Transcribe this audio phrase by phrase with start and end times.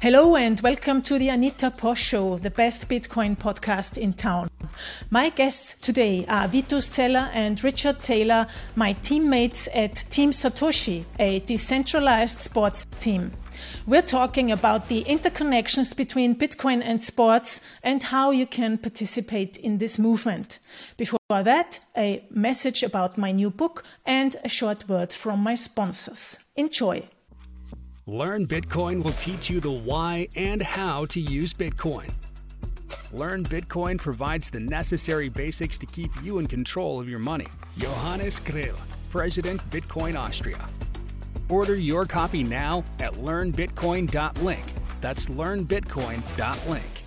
[0.00, 4.48] Hello and welcome to the Anita Posch Show, the best Bitcoin podcast in town.
[5.10, 8.46] My guests today are Vitus Zeller and Richard Taylor,
[8.76, 13.32] my teammates at Team Satoshi, a decentralized sports team.
[13.88, 19.78] We're talking about the interconnections between Bitcoin and sports and how you can participate in
[19.78, 20.60] this movement.
[20.96, 26.38] Before that, a message about my new book and a short word from my sponsors.
[26.54, 27.08] Enjoy.
[28.08, 32.10] Learn Bitcoin will teach you the why and how to use Bitcoin.
[33.12, 37.48] Learn Bitcoin provides the necessary basics to keep you in control of your money.
[37.76, 38.76] Johannes Grill,
[39.10, 40.58] President Bitcoin Austria.
[41.50, 44.64] Order your copy now at learnbitcoin.link.
[45.02, 47.04] That's learnbitcoin.link.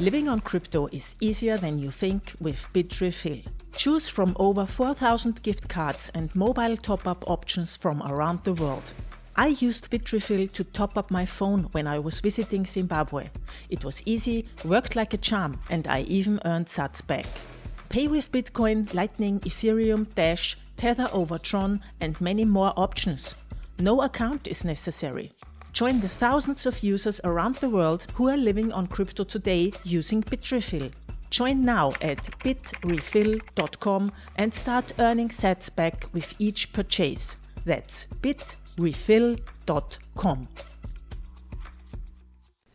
[0.00, 3.46] Living on crypto is easier than you think with Bitrefill.
[3.76, 8.94] Choose from over 4,000 gift cards and mobile top up options from around the world.
[9.38, 13.28] I used Bitrefill to top up my phone when I was visiting Zimbabwe.
[13.68, 17.26] It was easy, worked like a charm, and I even earned sats back.
[17.90, 23.36] Pay with Bitcoin, Lightning, Ethereum, Dash, Tether over Tron, and many more options.
[23.78, 25.32] No account is necessary.
[25.74, 30.22] Join the thousands of users around the world who are living on crypto today using
[30.22, 30.90] Bitrefill.
[31.28, 37.36] Join now at bitrefill.com and start earning sats back with each purchase.
[37.66, 38.06] That's
[38.76, 40.42] bitrefill.com.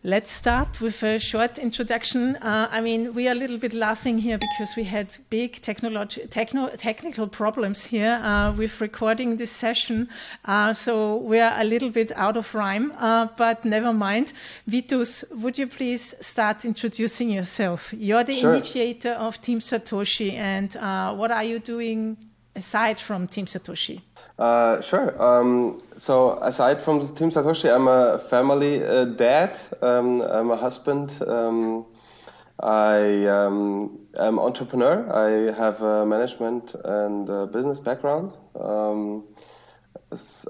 [0.03, 2.35] Let's start with a short introduction.
[2.37, 6.25] Uh, I mean, we are a little bit laughing here because we had big technology,
[6.25, 10.09] techno, technical problems here uh, with recording this session.
[10.43, 14.33] Uh, so we are a little bit out of rhyme, uh, but never mind.
[14.65, 17.93] Vitus, would you please start introducing yourself?
[17.95, 18.55] You're the sure.
[18.55, 22.17] initiator of Team Satoshi, and uh, what are you doing
[22.55, 24.01] aside from Team Satoshi?
[24.37, 25.21] Uh, sure.
[25.21, 29.59] Um, so aside from Team Satoshi, I'm a family uh, dad.
[29.81, 31.21] Um, I'm a husband.
[31.25, 31.85] Um,
[32.59, 35.11] I um, am entrepreneur.
[35.11, 38.33] I have a management and a business background.
[38.59, 39.25] Um,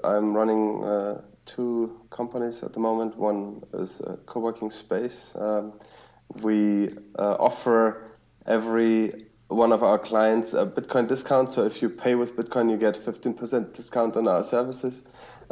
[0.04, 3.16] I'm running uh, two companies at the moment.
[3.16, 5.34] One is a co-working space.
[5.36, 5.72] Um,
[6.42, 11.50] we uh, offer every one of our clients a Bitcoin discount.
[11.50, 15.04] So if you pay with Bitcoin, you get 15% discount on our services.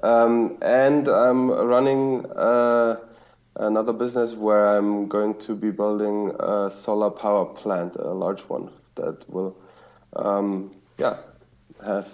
[0.02, 2.96] Um, and I'm running uh,
[3.56, 8.70] another business where I'm going to be building a solar power plant, a large one
[8.94, 9.56] that will,
[10.16, 11.18] um, yeah,
[11.84, 12.08] have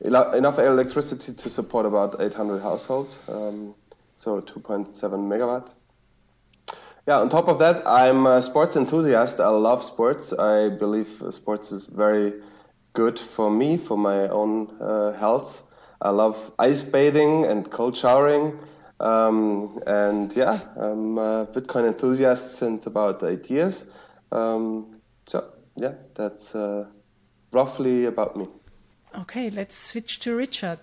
[0.00, 3.18] enough electricity to support about 800 households.
[3.28, 3.74] Um,
[4.14, 5.72] so 2.7 megawatt.
[7.06, 9.38] Yeah, on top of that, I'm a sports enthusiast.
[9.38, 10.32] I love sports.
[10.32, 12.32] I believe sports is very
[12.94, 15.70] good for me, for my own uh, health.
[16.00, 18.58] I love ice bathing and cold showering.
[18.98, 23.92] Um, and yeah, I'm a Bitcoin enthusiast since about eight years.
[24.32, 24.90] Um,
[25.26, 25.44] so
[25.76, 26.86] yeah, that's uh,
[27.52, 28.48] roughly about me.
[29.16, 30.80] Okay, let's switch to Richard.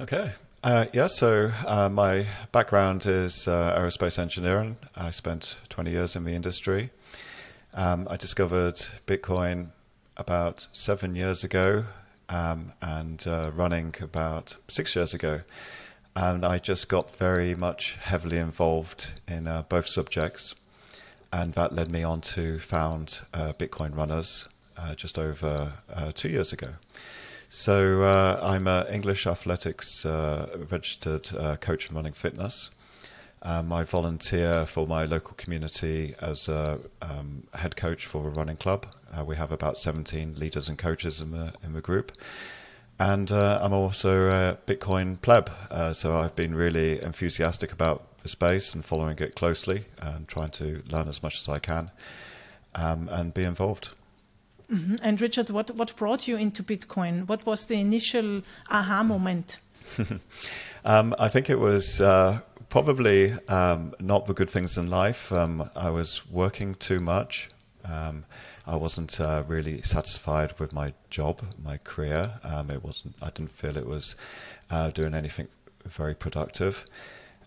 [0.00, 0.30] Okay,
[0.68, 4.76] uh, yeah, so uh, my background is uh, aerospace engineering.
[4.94, 6.90] I spent 20 years in the industry.
[7.72, 8.74] Um, I discovered
[9.06, 9.68] Bitcoin
[10.18, 11.86] about seven years ago
[12.28, 15.40] um, and uh, running about six years ago.
[16.14, 20.54] And I just got very much heavily involved in uh, both subjects.
[21.32, 24.46] And that led me on to found uh, Bitcoin Runners
[24.96, 25.72] just over
[26.14, 26.74] two years ago.
[27.50, 32.70] So uh, I'm an English athletics uh, registered uh, coach in running fitness.
[33.40, 38.58] Um, I volunteer for my local community as a um, head coach for a running
[38.58, 38.84] club.
[39.16, 42.12] Uh, we have about 17 leaders and coaches in the in the group,
[42.98, 45.50] and uh, I'm also a Bitcoin pleb.
[45.70, 50.50] Uh, so I've been really enthusiastic about the space and following it closely and trying
[50.50, 51.92] to learn as much as I can
[52.74, 53.94] um, and be involved.
[54.70, 55.02] Mm -hmm.
[55.02, 57.26] And Richard, what, what brought you into Bitcoin?
[57.26, 59.60] What was the initial aha moment?
[60.84, 62.38] um, I think it was uh,
[62.68, 65.34] probably um, not the good things in life.
[65.34, 67.48] Um, I was working too much.
[67.84, 68.24] Um,
[68.66, 72.32] I wasn't uh, really satisfied with my job, my career.
[72.44, 73.14] Um, it wasn't.
[73.22, 74.16] I didn't feel it was
[74.70, 75.48] uh, doing anything
[75.86, 76.84] very productive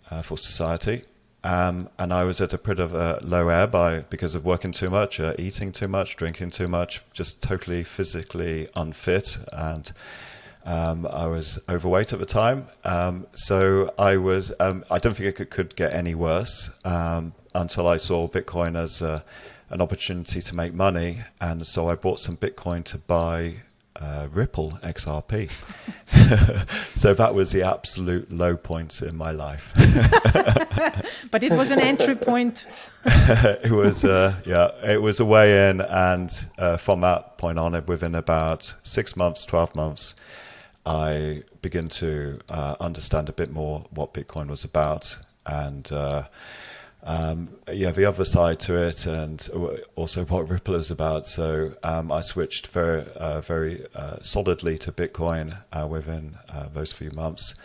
[0.09, 1.03] uh, for society.
[1.43, 4.71] Um, and I was at a bit of a low ebb by because of working
[4.71, 9.91] too much, uh, eating too much, drinking too much, just totally physically unfit, and
[10.65, 12.67] um, I was overweight at the time.
[12.83, 14.51] Um, so I was.
[14.59, 18.77] Um, I don't think it could, could get any worse um, until I saw Bitcoin
[18.77, 19.23] as a,
[19.71, 23.55] an opportunity to make money, and so I bought some Bitcoin to buy
[23.99, 25.51] uh, Ripple XRP.
[26.95, 29.71] so that was the absolute low point in my life.
[31.31, 32.65] but it was an entry point.
[33.05, 37.83] it was, uh, yeah, it was a way in, and uh, from that point on,
[37.85, 40.15] within about six months, twelve months,
[40.85, 46.23] I began to uh, understand a bit more what Bitcoin was about, and uh,
[47.03, 49.47] um, yeah, the other side to it, and
[49.95, 51.25] also what Ripple is about.
[51.25, 56.93] So um, I switched very, uh, very uh, solidly to Bitcoin uh, within uh, those
[56.93, 57.55] few months,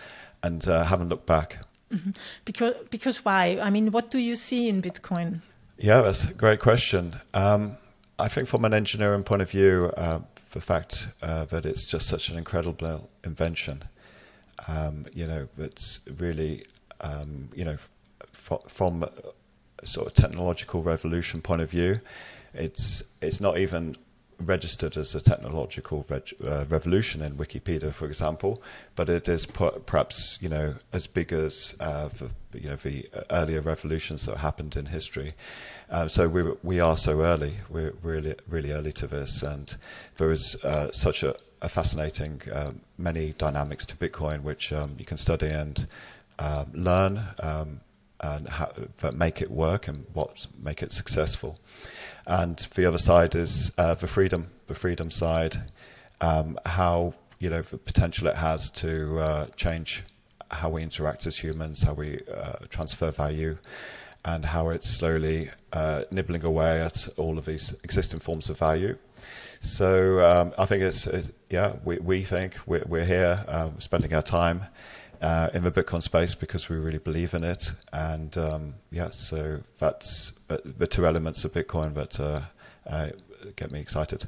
[0.42, 1.58] and uh, haven't looked back.
[1.92, 2.10] Mm-hmm.
[2.44, 3.58] Because, because why?
[3.60, 5.40] I mean, what do you see in Bitcoin?
[5.78, 7.16] Yeah, that's a great question.
[7.34, 7.76] Um,
[8.18, 10.20] I think from an engineering point of view, uh,
[10.52, 13.84] the fact that it's just such an incredible invention,
[14.66, 16.64] um, you know, it's really,
[17.02, 17.76] um, you know
[18.36, 22.00] from a sort of technological revolution point of view,
[22.54, 23.96] it's it's not even
[24.38, 28.62] registered as a technological uh, revolution in Wikipedia, for example,
[28.94, 33.60] but it is perhaps you know as big as uh, the, you know the earlier
[33.60, 35.34] revolutions that happened in history.
[35.90, 37.54] Uh, so we we are so early.
[37.68, 39.74] We're really really early to this, and
[40.16, 45.04] there is uh, such a, a fascinating uh, many dynamics to Bitcoin which um, you
[45.04, 45.86] can study and
[46.38, 47.20] um, learn.
[47.40, 47.80] Um,
[48.20, 48.72] and how,
[49.14, 51.58] make it work and what make it successful.
[52.26, 55.56] And the other side is uh, the freedom, the freedom side,
[56.20, 60.02] um, how you know the potential it has to uh, change
[60.50, 63.58] how we interact as humans, how we uh, transfer value,
[64.24, 68.96] and how it's slowly uh, nibbling away at all of these existing forms of value.
[69.60, 74.14] So um, I think it's it, yeah, we we think we're, we're here um, spending
[74.14, 74.66] our time
[75.20, 77.72] uh, in the Bitcoin space because we really believe in it.
[77.92, 82.40] And um, yeah, so that's the two elements of Bitcoin that uh,
[82.88, 83.08] uh,
[83.56, 84.26] get me excited.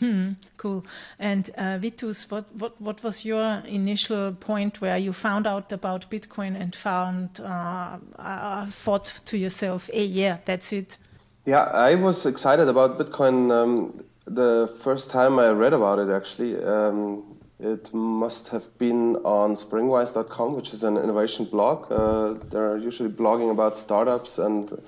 [0.00, 0.84] Hmm, cool.
[1.18, 6.10] And uh, Vitus, what, what, what was your initial point where you found out about
[6.10, 10.98] Bitcoin and found, uh, uh, thought to yourself, hey, yeah, that's it?
[11.46, 16.62] Yeah, I was excited about Bitcoin um, the first time I read about it, actually.
[16.62, 21.90] Um, it must have been on springwise.com, which is an innovation blog.
[21.90, 24.78] Uh, they're usually blogging about startups and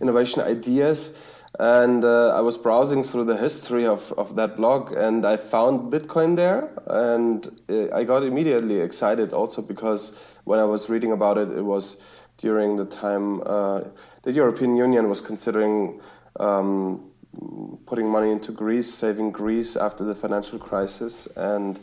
[0.00, 1.22] innovation ideas.
[1.58, 5.92] And uh, I was browsing through the history of, of that blog and I found
[5.92, 6.68] Bitcoin there.
[6.88, 11.62] And uh, I got immediately excited also because when I was reading about it, it
[11.62, 12.02] was
[12.38, 13.82] during the time uh,
[14.22, 16.00] the European Union was considering
[16.40, 17.10] um,
[17.86, 21.26] putting money into Greece, saving Greece after the financial crisis.
[21.36, 21.80] And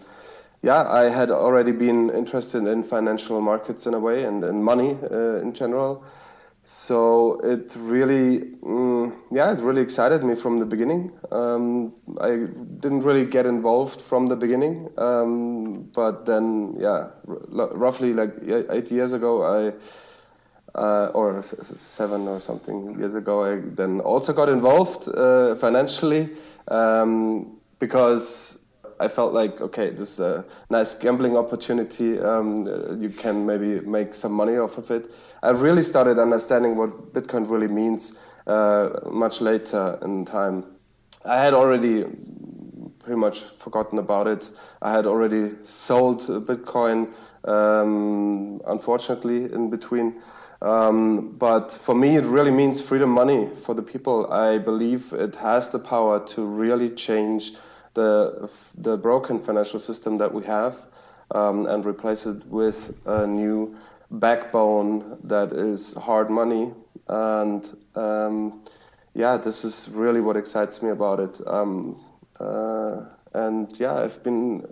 [0.64, 4.98] yeah, I had already been interested in financial markets in a way and, and money
[5.12, 6.06] uh, in general.
[6.64, 11.12] So it really, mm, yeah, it really excited me from the beginning.
[11.34, 12.48] Um, I
[12.80, 18.34] didn't really get involved from the beginning, um, but then, yeah, r- roughly like
[18.72, 19.74] eight years ago, I,
[20.80, 26.30] uh, or seven or something years ago, I then also got involved uh, financially
[26.70, 28.63] um, because
[29.00, 32.20] I felt like, okay, this is a nice gambling opportunity.
[32.20, 35.12] Um, you can maybe make some money off of it.
[35.42, 40.66] I really started understanding what Bitcoin really means uh, much later in time.
[41.26, 42.06] I had already
[43.00, 44.50] pretty much forgotten about it.
[44.82, 47.14] I had already sold Bitcoin,
[47.46, 50.22] um, unfortunately, in between.
[50.62, 54.32] Um, but for me, it really means freedom money for the people.
[54.32, 57.54] I believe it has the power to really change
[57.94, 60.86] the the broken financial system that we have
[61.32, 63.76] um, and replace it with a new
[64.12, 66.72] backbone that is hard money.
[67.08, 68.62] And um,
[69.14, 71.42] yeah this is really what excites me about it.
[71.48, 72.04] Um,
[72.40, 73.02] uh,
[73.34, 74.68] and yeah i've been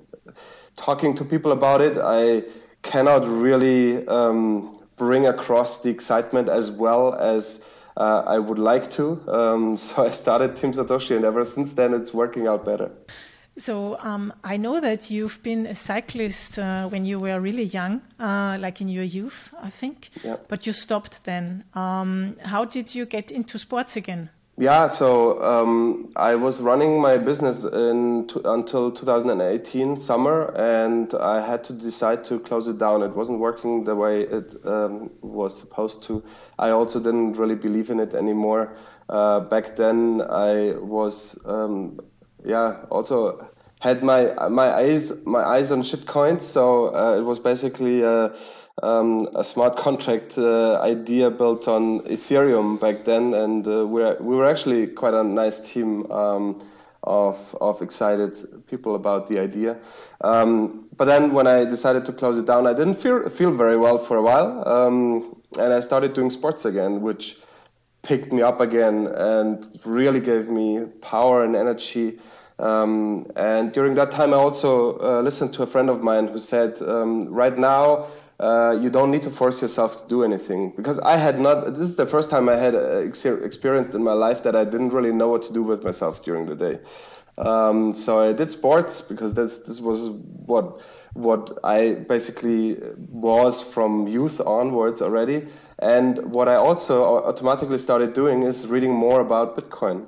[0.76, 1.98] talking to people about it.
[1.98, 2.44] I
[2.82, 7.68] cannot really um, bring across the excitement as well as
[7.98, 9.22] uh, I would like to.
[9.28, 12.92] Um, so I started Team Satoshi, and ever since then, it's working out better.
[13.58, 18.02] So um, I know that you've been a cyclist uh, when you were really young,
[18.20, 20.10] uh, like in your youth, I think.
[20.24, 20.38] Yeah.
[20.48, 21.66] But you stopped then.
[21.74, 24.30] Um, how did you get into sports again?
[24.58, 31.64] Yeah, so um, I was running my business in until 2018 summer, and I had
[31.66, 33.02] to decide to close it down.
[33.02, 36.24] It wasn't working the way it um, was supposed to.
[36.60, 38.76] I also didn't really believe in it anymore.
[39.10, 42.00] Uh, back then, I was, um,
[42.44, 43.48] yeah, also
[43.80, 46.42] had my my eyes my eyes on shitcoins.
[46.42, 48.04] So uh, it was basically.
[48.04, 48.30] Uh,
[48.84, 54.36] um, a smart contract uh, idea built on Ethereum back then, and uh, we're, we
[54.36, 56.12] were actually quite a nice team.
[56.12, 56.62] Um,
[57.04, 59.78] of of excited people about the idea.
[60.22, 63.78] Um, but then when I decided to close it down, I didn't feel feel very
[63.78, 67.40] well for a while, um, and I started doing sports again, which
[68.04, 72.20] picked me up again and really gave me power and energy.
[72.58, 76.38] Um, and during that time, I also uh, listened to a friend of mine who
[76.38, 78.08] said, um, "Right now,
[78.42, 81.74] uh, you don't need to force yourself to do anything." Because I had not.
[81.78, 82.98] This is the first time I had uh,
[83.50, 86.46] experienced in my life that I didn't really know what to do with myself during
[86.48, 86.80] the day.
[87.38, 90.82] Um, so I did sports because this this was what
[91.14, 92.78] what I basically
[93.10, 95.48] was from youth onwards already.
[95.80, 100.06] And what I also automatically started doing is reading more about Bitcoin.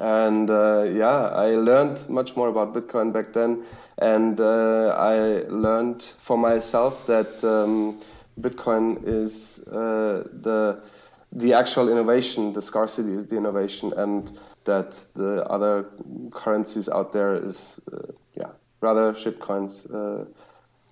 [0.00, 3.64] And uh, yeah, I learned much more about Bitcoin back then.
[3.98, 8.00] And uh, I learned for myself that um,
[8.40, 10.80] Bitcoin is uh, the,
[11.32, 15.86] the actual innovation, the scarcity is the innovation, and that the other
[16.30, 20.24] currencies out there is, uh, yeah, rather shitcoins uh,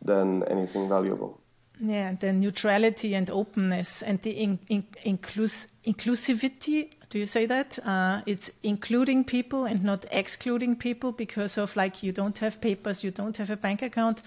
[0.02, 1.40] than anything valuable.
[1.80, 7.76] Yeah, the neutrality and openness and the in, in, inclus, inclusivity do you say that?
[7.84, 13.02] Uh, it's including people and not excluding people because of like you don't have papers,
[13.02, 14.22] you don't have a bank account.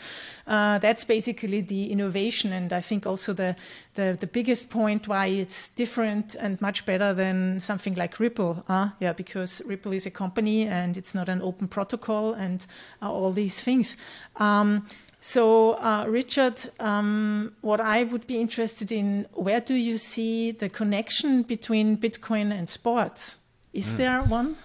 [0.46, 3.56] Uh, that's basically the innovation, and I think also the,
[3.96, 8.66] the, the biggest point why it's different and much better than something like Ripple.
[8.68, 12.66] Uh, yeah, because Ripple is a company and it's not an open protocol and
[13.02, 13.96] uh, all these things.
[14.36, 14.88] Um,
[15.26, 20.68] so, uh, Richard, um, what I would be interested in, where do you see the
[20.68, 23.38] connection between Bitcoin and sports?
[23.72, 23.98] Is mm.
[23.98, 24.58] there one?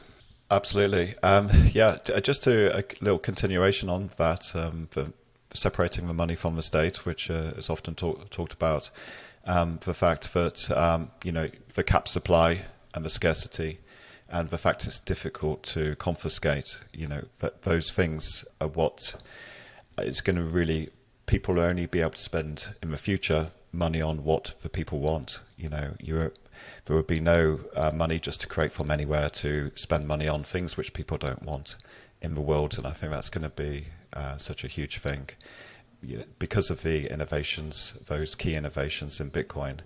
[0.51, 1.15] Absolutely.
[1.23, 5.13] Um, yeah, uh, just to a little continuation on that, um, for
[5.55, 8.91] separating the money from the state, which uh, is often talk, talked about,
[9.47, 12.63] um, the fact that, um, you know, the cap supply
[12.95, 13.79] and the scarcity
[14.29, 17.27] and the fact it's difficult to confiscate, you know,
[17.63, 19.15] those things are what
[19.99, 20.91] it's going to really
[21.27, 24.99] people will only be able to spend in the future money on what the people
[24.99, 25.41] want.
[25.57, 25.95] You know,
[26.87, 30.43] there would be no uh, money just to create from anywhere to spend money on
[30.43, 31.77] things which people don't want
[32.21, 35.29] in the world, and I think that's going to be uh, such a huge thing
[36.39, 39.81] because of the innovations, those key innovations in Bitcoin.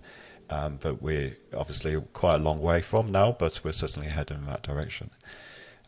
[0.50, 4.47] Um, that we're obviously quite a long way from now, but we're certainly heading in
[4.47, 5.11] that direction.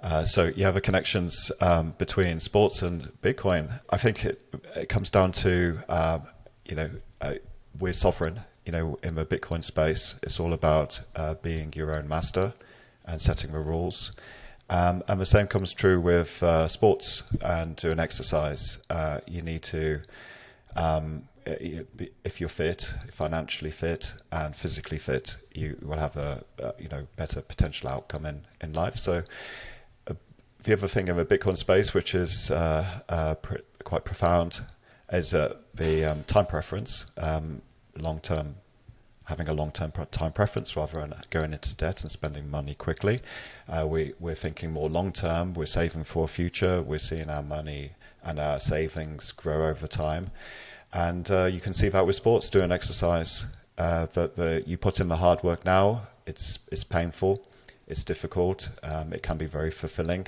[0.04, 3.80] Uh, so you have a connections um, between sports and Bitcoin.
[3.88, 4.38] I think it,
[4.76, 6.18] it comes down to uh,
[6.66, 6.90] you know
[7.22, 7.34] uh,
[7.80, 8.40] we're sovereign.
[8.66, 12.52] You know, in the Bitcoin space, it's all about uh, being your own master
[13.06, 14.12] and setting the rules.
[14.70, 18.78] Um, and the same comes true with uh, sports and doing exercise.
[19.26, 20.00] you need to.
[20.76, 26.88] Um, if you're fit, financially fit, and physically fit, you will have a, a you
[26.88, 28.96] know better potential outcome in, in life.
[28.96, 29.24] So,
[30.64, 34.62] the other thing in the Bitcoin space, which is uh, uh, pr- quite profound,
[35.12, 37.62] is the um, time preference, um,
[37.98, 38.56] long term,
[39.26, 43.20] having a long term time preference rather than going into debt and spending money quickly.
[43.68, 47.42] Uh, we, we're thinking more long term, we're saving for a future, we're seeing our
[47.42, 47.92] money
[48.22, 50.30] and our savings grow over time.
[50.92, 53.44] And uh, you can see that with sports, doing exercise,
[53.76, 57.46] uh, that the, you put in the hard work now, it's, it's painful
[57.86, 58.70] it's difficult.
[58.82, 60.26] Um, it can be very fulfilling.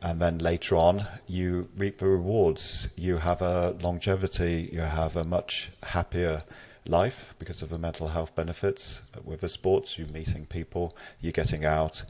[0.00, 2.88] And then later on, you reap the rewards.
[2.96, 6.42] You have a longevity, you have a much happier
[6.86, 9.02] life because of the mental health benefits.
[9.24, 12.02] With the sports, you're meeting people, you're getting out.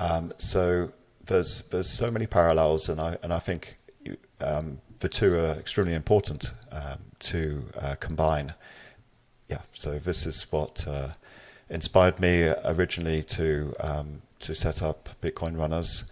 [0.00, 0.92] Um, so
[1.26, 3.76] there's there's so many parallels, and I and I think
[4.40, 8.54] um, the two are extremely important um, to uh, combine.
[9.48, 11.10] Yeah, so this is what uh,
[11.68, 16.04] inspired me originally to um, to set up Bitcoin runners,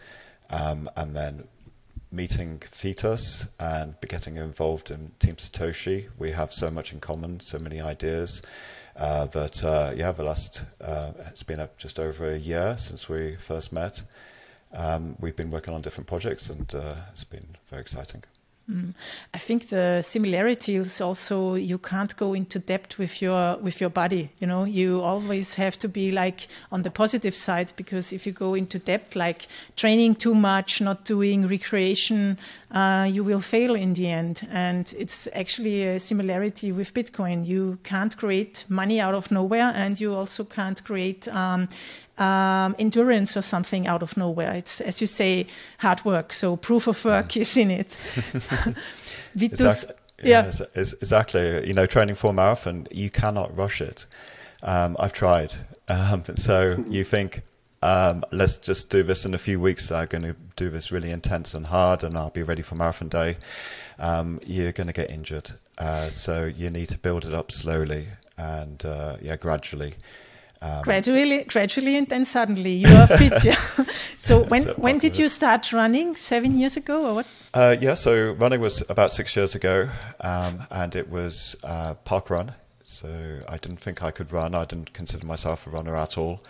[0.50, 1.44] um, and then
[2.11, 6.08] meeting Vitus and getting involved in Team Satoshi.
[6.18, 8.42] We have so much in common, so many ideas.
[8.96, 13.37] Uh, that uh, yeah, the last uh, it's been just over a year since we
[13.37, 14.02] first met.
[14.73, 18.23] Um, we've been working on different projects, and uh, it's been very exciting.
[18.71, 18.94] Mm.
[19.35, 23.90] I think the similarity is also you can't go into depth with your with your
[23.90, 24.30] body.
[24.38, 28.33] You know, you always have to be like on the positive side because if you
[28.33, 32.38] go into depth, like training too much, not doing recreation,
[32.71, 34.49] uh, you will fail in the end.
[34.50, 37.47] And it's actually a similarity with Bitcoin.
[37.47, 41.68] You can't create money out of nowhere, and you also can't create um,
[42.18, 44.52] um, endurance or something out of nowhere.
[44.52, 45.47] It's, as you say,
[45.78, 46.33] hard work.
[46.33, 47.40] So proof of work mm.
[47.40, 47.88] is in it.
[49.35, 49.87] Vitus,
[50.23, 50.66] yeah, yeah.
[50.75, 51.66] exactly.
[51.66, 54.06] You know, training for a marathon, you cannot rush it.
[54.62, 55.54] Um, I've tried.
[55.88, 57.42] Um, so you think,
[57.83, 59.92] um, let's just do this in a few weeks.
[59.92, 63.09] I'm going to do this really intense and hard, and I'll be ready for marathon
[63.09, 63.37] day.
[63.99, 68.09] Um, you're going to get injured, uh, so you need to build it up slowly
[68.37, 69.94] and uh, yeah, gradually.
[70.64, 73.44] Um, gradually, gradually, and then suddenly you are fit.
[73.44, 73.85] yeah.
[74.16, 76.16] So when when did you start running?
[76.16, 77.26] Seven years ago, or what?
[77.52, 77.92] Uh, yeah.
[77.92, 79.90] So running was about six years ago,
[80.21, 82.54] um, and it was uh, park run.
[82.83, 84.54] So I didn't think I could run.
[84.54, 86.42] I didn't consider myself a runner at all.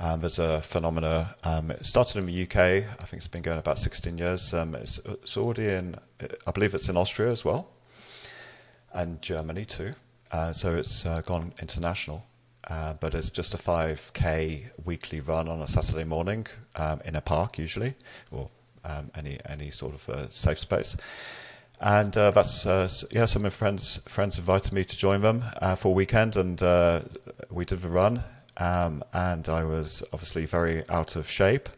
[0.00, 1.36] Um, there's a phenomena.
[1.44, 2.56] Um, it started in the UK.
[2.56, 4.52] I think it's been going about 16 years.
[4.52, 5.96] Um, it's, it's, already in,
[6.46, 7.68] I believe it's in Austria as well,
[8.92, 9.92] and Germany too.
[10.32, 12.26] Uh, so it's uh, gone international.
[12.68, 17.20] Uh, but it's just a 5k weekly run on a Saturday morning um, in a
[17.20, 17.94] park, usually,
[18.30, 18.48] or
[18.84, 20.96] um, any any sort of uh, safe space.
[21.80, 23.26] And uh, that's uh, yeah.
[23.26, 25.42] Some of my friends friends invited me to join them
[25.76, 26.60] for a weekend, and
[27.50, 28.22] we did the run.
[28.62, 31.68] Um, and I was obviously very out of shape.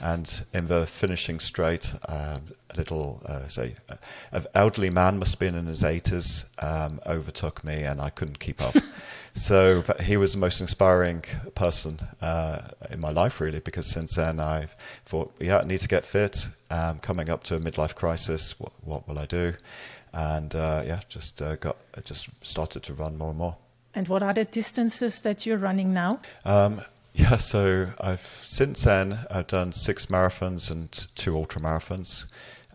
[0.00, 3.74] And in the finishing straight, um, a little, uh, say,
[4.30, 8.38] an elderly man, must have been in his 80s, um, overtook me and I couldn't
[8.38, 8.76] keep up.
[9.34, 11.24] so he was the most inspiring
[11.56, 14.76] person uh, in my life, really, because since then I've
[15.06, 16.46] thought, yeah, I need to get fit.
[16.70, 19.54] Um, coming up to a midlife crisis, what, what will I do?
[20.12, 23.56] And uh, yeah, just uh, got just started to run more and more.
[23.98, 26.20] And what are the distances that you're running now?
[26.44, 26.82] Um,
[27.14, 32.26] yeah, so I've since then I've done six marathons and two ultra marathons.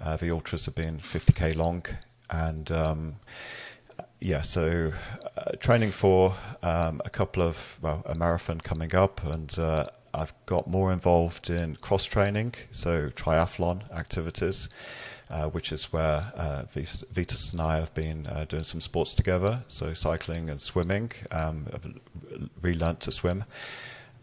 [0.03, 1.86] Uh, the ultras have been 50k long,
[2.30, 3.15] and um,
[4.20, 4.92] yeah, so
[5.38, 10.34] uh, training for um, a couple of well, a marathon coming up, and uh, I've
[10.46, 14.68] got more involved in cross training, so triathlon activities
[15.34, 19.63] uh, which is where uh, Vitus and I have been uh, doing some sports together,
[19.68, 21.12] so cycling and swimming.
[21.32, 21.88] Um, I've
[22.62, 23.44] relearned to swim.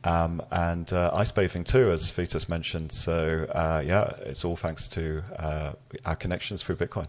[0.04, 2.92] Um, and uh, ice bathing too, as Vitus mentioned.
[2.92, 5.72] So uh, yeah, it's all thanks to uh,
[6.06, 7.08] our connections through Bitcoin.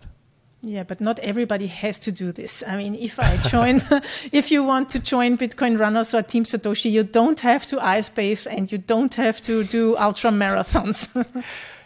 [0.64, 2.64] Yeah, but not everybody has to do this.
[2.68, 3.82] I mean, if I join,
[4.32, 8.10] if you want to join Bitcoin runners or Team Satoshi, you don't have to ice
[8.10, 11.10] bathe and you don't have to do ultra marathons.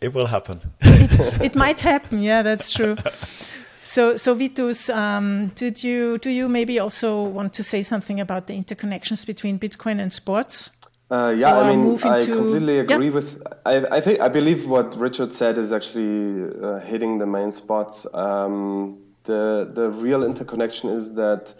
[0.00, 0.60] It will happen.
[0.80, 2.22] it, it, might happen.
[2.22, 2.96] Yeah, that's true.
[3.80, 8.46] So, so Vitus, um, did you do you maybe also want to say something about
[8.46, 10.70] the interconnections between Bitcoin and sports?
[11.10, 13.12] Uh, yeah, or I mean, I completely agree yeah.
[13.12, 13.42] with.
[13.66, 18.06] I, I think I believe what Richard said is actually uh, hitting the main spots.
[18.14, 21.52] Um, the the real interconnection is that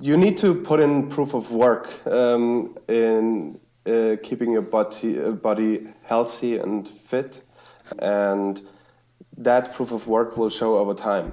[0.00, 5.32] you need to put in proof of work um, in uh, keeping your body uh,
[5.32, 7.44] body healthy and fit,
[7.98, 8.60] and
[9.38, 11.32] that proof of work will show over time.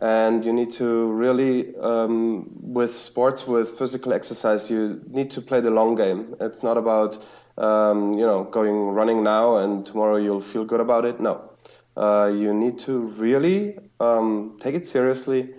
[0.00, 5.60] And you need to really, um, with sports, with physical exercise, you need to play
[5.60, 6.34] the long game.
[6.40, 7.18] It's not about,
[7.56, 11.20] um, you know, going running now and tomorrow you'll feel good about it.
[11.20, 11.52] No,
[11.96, 15.54] uh, you need to really um, take it seriously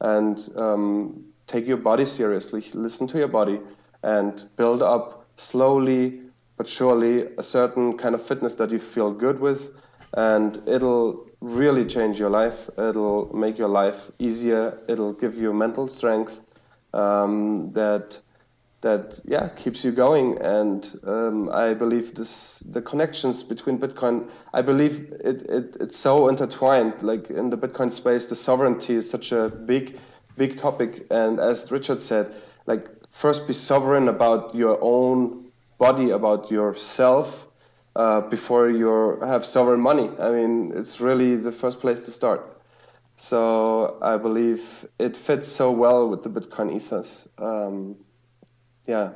[0.00, 2.64] and um, take your body seriously.
[2.74, 3.58] Listen to your body
[4.04, 6.20] and build up slowly
[6.58, 9.80] but surely a certain kind of fitness that you feel good with,
[10.14, 12.68] and it'll really change your life.
[12.76, 14.78] It'll make your life easier.
[14.88, 16.46] It'll give you mental strength
[16.92, 18.20] um, that
[18.80, 20.38] that yeah keeps you going.
[20.40, 24.28] And um, I believe this the connections between Bitcoin.
[24.52, 27.02] I believe it, it it's so intertwined.
[27.02, 29.98] Like in the Bitcoin space, the sovereignty is such a big
[30.36, 31.06] big topic.
[31.10, 32.32] And as Richard said,
[32.66, 37.48] like first be sovereign about your own body, about yourself,
[37.96, 40.08] uh, before you have sovereign money.
[40.20, 42.62] I mean, it's really the first place to start.
[43.16, 47.28] So I believe it fits so well with the Bitcoin ethos.
[47.38, 47.96] Um,
[48.86, 49.10] yeah.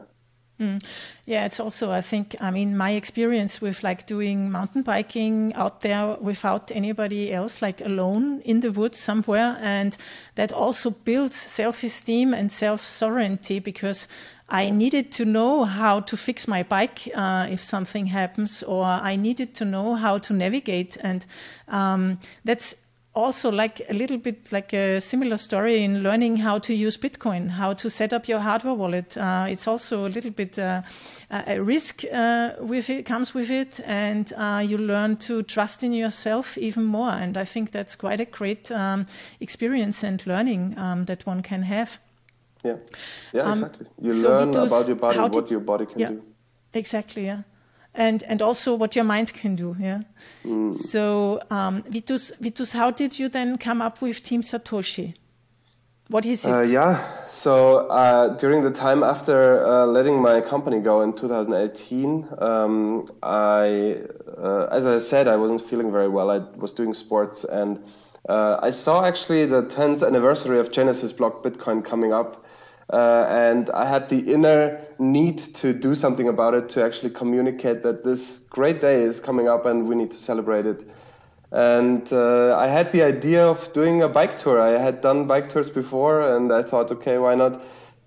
[0.62, 0.80] Mm.
[1.26, 5.80] Yeah, it's also, I think, I mean, my experience with like doing mountain biking out
[5.80, 9.58] there without anybody else, like alone in the woods somewhere.
[9.60, 9.96] And
[10.36, 14.06] that also builds self esteem and self sovereignty because
[14.48, 19.16] I needed to know how to fix my bike uh, if something happens, or I
[19.16, 20.96] needed to know how to navigate.
[21.00, 21.24] And
[21.68, 22.76] um, that's
[23.14, 27.50] also like a little bit like a similar story in learning how to use Bitcoin,
[27.50, 29.16] how to set up your hardware wallet.
[29.16, 30.82] Uh, it's also a little bit uh,
[31.30, 35.92] a risk uh, with it comes with it, and uh, you learn to trust in
[35.92, 37.10] yourself even more.
[37.10, 39.06] And I think that's quite a great um,
[39.40, 41.98] experience and learning um, that one can have.
[42.64, 42.76] Yeah,
[43.32, 43.86] yeah, um, exactly.
[44.00, 46.22] You so learn about your body, what your body can yeah, do.
[46.72, 47.26] Exactly.
[47.26, 47.42] Yeah
[47.94, 49.76] and and also what your mind can do.
[49.78, 50.02] Yeah.
[50.44, 50.74] Mm.
[50.74, 55.14] So um, Vitus, Vitus, how did you then come up with Team Satoshi?
[56.08, 56.50] What is it?
[56.50, 57.02] Uh, yeah.
[57.28, 64.02] So uh, during the time after uh, letting my company go in 2018, um, I,
[64.36, 66.30] uh, as I said, I wasn't feeling very well.
[66.30, 67.82] I was doing sports, and
[68.28, 72.41] uh, I saw actually the 10th anniversary of Genesis Block Bitcoin coming up,
[72.92, 77.82] uh, and I had the inner need to do something about it to actually communicate
[77.82, 80.86] that this great day is coming up and we need to celebrate it.
[81.52, 84.60] And uh, I had the idea of doing a bike tour.
[84.60, 87.62] I had done bike tours before, and I thought, okay, why not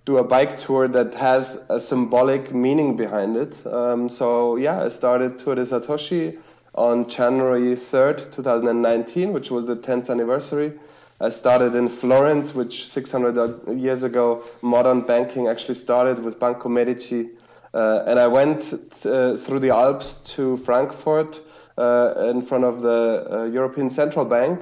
[0.06, 3.66] do a bike tour that has a symbolic meaning behind it?
[3.68, 6.40] Um, so, yeah, I started Tour de Satoshi
[6.74, 10.74] on January 3rd, 2019, which was the 10th anniversary.
[11.22, 17.30] I started in Florence, which 600 years ago, modern banking actually started with Banco Medici.
[17.74, 18.74] Uh, and I went
[19.06, 21.40] uh, through the Alps to Frankfurt
[21.78, 24.62] uh, in front of the uh, European Central Bank,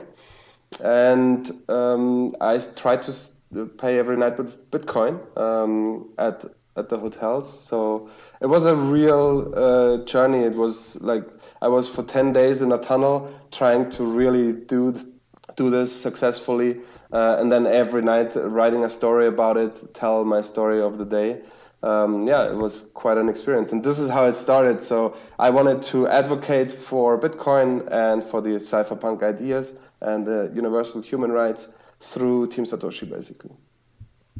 [0.83, 7.47] and um, I tried to pay every night with Bitcoin um, at at the hotels.
[7.47, 8.09] So
[8.41, 10.39] it was a real uh, journey.
[10.39, 11.23] It was like
[11.61, 14.91] I was for ten days in a tunnel trying to really do
[15.55, 16.79] do this successfully,
[17.11, 21.05] uh, and then every night writing a story about it, tell my story of the
[21.05, 21.41] day
[21.83, 23.73] um, yeah, it was quite an experience.
[23.73, 24.81] And this is how it started.
[24.81, 31.01] So I wanted to advocate for Bitcoin and for the cypherpunk ideas and the universal
[31.01, 33.51] human rights through Team Satoshi, basically.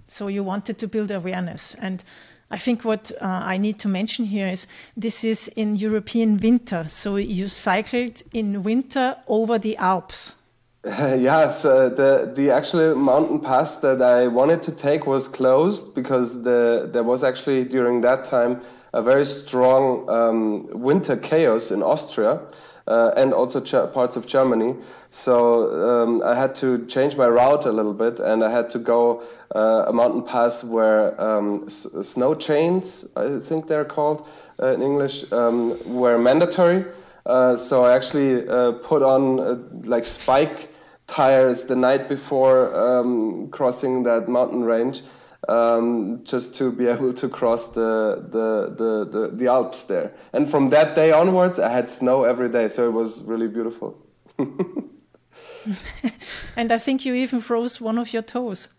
[0.07, 1.75] So you wanted to build awareness.
[1.75, 2.03] And
[2.49, 6.85] I think what uh, I need to mention here is this is in European winter.
[6.87, 10.35] So you cycled in winter over the Alps.
[10.85, 16.43] yeah, so the the actual mountain pass that I wanted to take was closed because
[16.43, 18.59] the there was actually during that time
[18.91, 22.41] a very strong um, winter chaos in Austria
[22.87, 24.75] uh, and also parts of Germany.
[25.09, 28.79] So um, I had to change my route a little bit, and I had to
[28.79, 29.23] go
[29.55, 34.27] uh, a mountain pass where um, snow chains, I think they're called
[34.61, 36.83] uh, in English, um, were mandatory.
[37.25, 40.72] Uh, so I actually uh, put on uh, like spike
[41.13, 45.03] tires the night before um, crossing that mountain range,
[45.47, 50.11] um, just to be able to cross the, the, the, the, the Alps there.
[50.33, 53.95] And from that day onwards, I had snow every day, so it was really beautiful.
[56.57, 58.69] and I think you even froze one of your toes.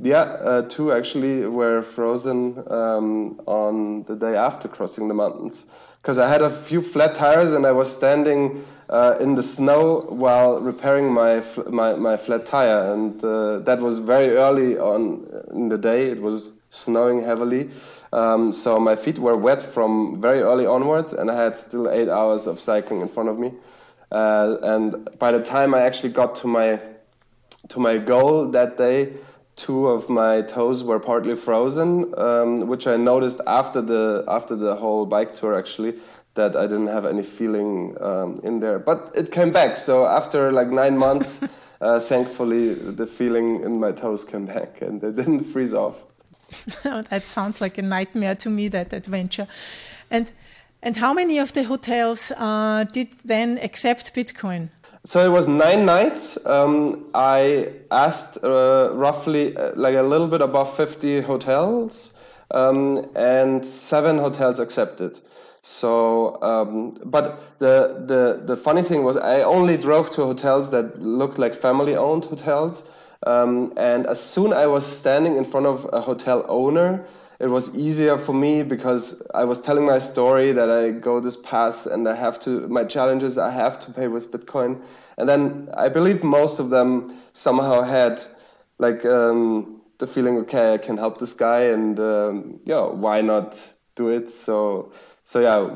[0.00, 5.66] Yeah, uh, two actually were frozen um, on the day after crossing the mountains
[6.00, 10.02] because I had a few flat tires and I was standing uh, in the snow
[10.08, 15.70] while repairing my my, my flat tire, and uh, that was very early on in
[15.70, 16.10] the day.
[16.10, 17.70] It was snowing heavily,
[18.12, 22.10] um, so my feet were wet from very early onwards, and I had still eight
[22.10, 23.52] hours of cycling in front of me.
[24.10, 26.78] Uh, and by the time I actually got to my
[27.68, 29.14] to my goal that day,
[29.56, 34.76] two of my toes were partly frozen, um, which I noticed after the after the
[34.76, 35.94] whole bike tour actually
[36.34, 38.78] that I didn't have any feeling um, in there.
[38.78, 39.76] But it came back.
[39.76, 41.44] So after like nine months,
[41.80, 45.96] uh, thankfully the feeling in my toes came back and they didn't freeze off.
[46.82, 48.68] that sounds like a nightmare to me.
[48.68, 49.46] That adventure,
[50.10, 50.30] and
[50.82, 54.68] and how many of the hotels uh, did then accept Bitcoin?
[55.04, 56.44] So it was nine nights.
[56.46, 62.16] Um, I asked uh, roughly uh, like a little bit above 50 hotels,
[62.50, 65.18] um, and seven hotels accepted.
[65.62, 71.00] So, um, but the, the the funny thing was, I only drove to hotels that
[71.00, 72.90] looked like family-owned hotels.
[73.24, 77.06] Um, and as soon I was standing in front of a hotel owner,
[77.38, 81.36] it was easier for me because I was telling my story that I go this
[81.36, 84.80] path and I have to, my challenges, I have to pay with Bitcoin.
[85.16, 88.20] And then I believe most of them somehow had
[88.78, 93.68] like um, the feeling, okay, I can help this guy and, um, yeah, why not
[93.94, 94.30] do it?
[94.30, 94.92] So,
[95.24, 95.70] so yeah,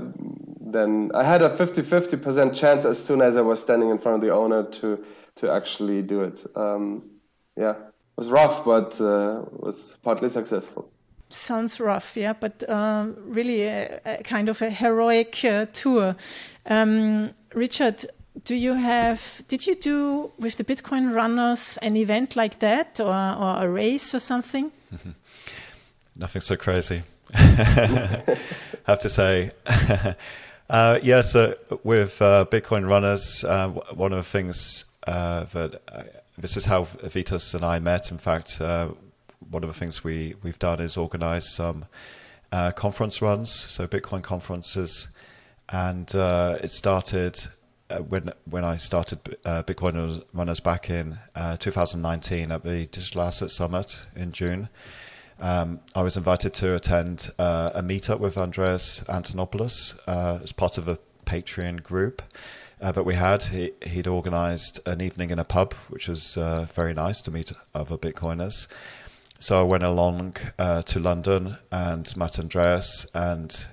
[0.61, 4.17] then I had a 50 50% chance as soon as I was standing in front
[4.17, 5.05] of the owner to,
[5.37, 6.45] to actually do it.
[6.57, 7.11] Um,
[7.57, 10.91] yeah, it was rough, but uh, was partly successful
[11.29, 16.17] sounds rough, yeah, but um, really a, a, kind of a heroic uh, tour.
[16.67, 18.07] Um, Richard,
[18.45, 19.43] do you have?
[19.49, 24.15] Did you do with the Bitcoin runners an event like that, or, or a race
[24.15, 24.71] or something?
[26.17, 27.03] Nothing so crazy.
[28.87, 29.51] have to say.
[30.71, 36.03] uh, yeah, so with uh, Bitcoin runners, uh, one of the things uh, that uh,
[36.39, 38.13] this is how Vitus and I met.
[38.13, 38.91] In fact, uh,
[39.51, 41.87] one of the things we we've done is organise some
[42.75, 45.09] conference runs, so Bitcoin conferences,
[45.69, 47.39] and it started
[48.09, 54.07] when when I started Bitcoin Runners back in uh, 2019 at the Digital Asset Summit
[54.15, 54.69] in June,
[55.41, 60.79] um, I was invited to attend uh, a meetup with Andreas Antonopoulos uh, as part
[60.79, 62.23] of a Patreon group
[62.81, 63.45] uh, that we had.
[63.45, 66.35] He, would organised an evening in a pub, which was
[66.75, 68.67] very nice to meet other Bitcoiners.
[69.39, 73.67] So I went along to London and met Andreas and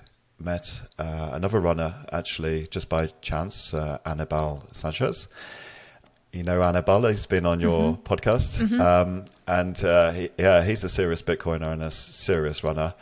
[0.43, 5.27] met uh, another runner actually just by chance, uh, Anibal Sanchez.
[6.33, 8.11] You know Anibal, he's been on your mm-hmm.
[8.11, 8.81] podcast, mm-hmm.
[8.81, 12.95] Um, and uh, he, yeah, he's a serious Bitcoiner and a serious runner.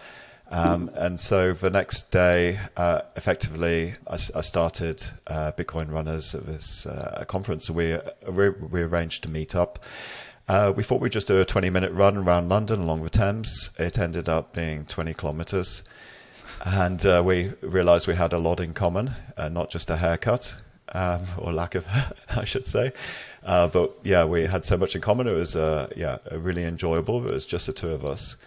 [0.49, 0.97] Um, mm-hmm.
[0.97, 6.85] and so the next day, uh, effectively, I, I started uh, Bitcoin Runners at this
[6.85, 7.69] uh, conference.
[7.69, 7.97] We,
[8.29, 9.79] we, we arranged to meet up.
[10.49, 13.69] Uh, we thought we'd just do a 20 minute run around London along the Thames.
[13.79, 15.83] It ended up being 20 kilometers
[16.65, 20.53] and uh, we realised we had a lot in common, uh, not just a haircut
[20.91, 21.87] um, or lack of,
[22.29, 22.91] I should say.
[23.43, 25.27] Uh, but yeah, we had so much in common.
[25.27, 27.25] It was uh, yeah really enjoyable.
[27.27, 28.37] It was just the two of us,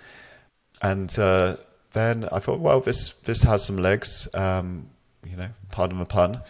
[0.82, 1.56] and uh,
[1.92, 4.28] then I thought, well, this this has some legs.
[4.34, 4.88] Um,
[5.28, 6.40] you know, pardon the pun.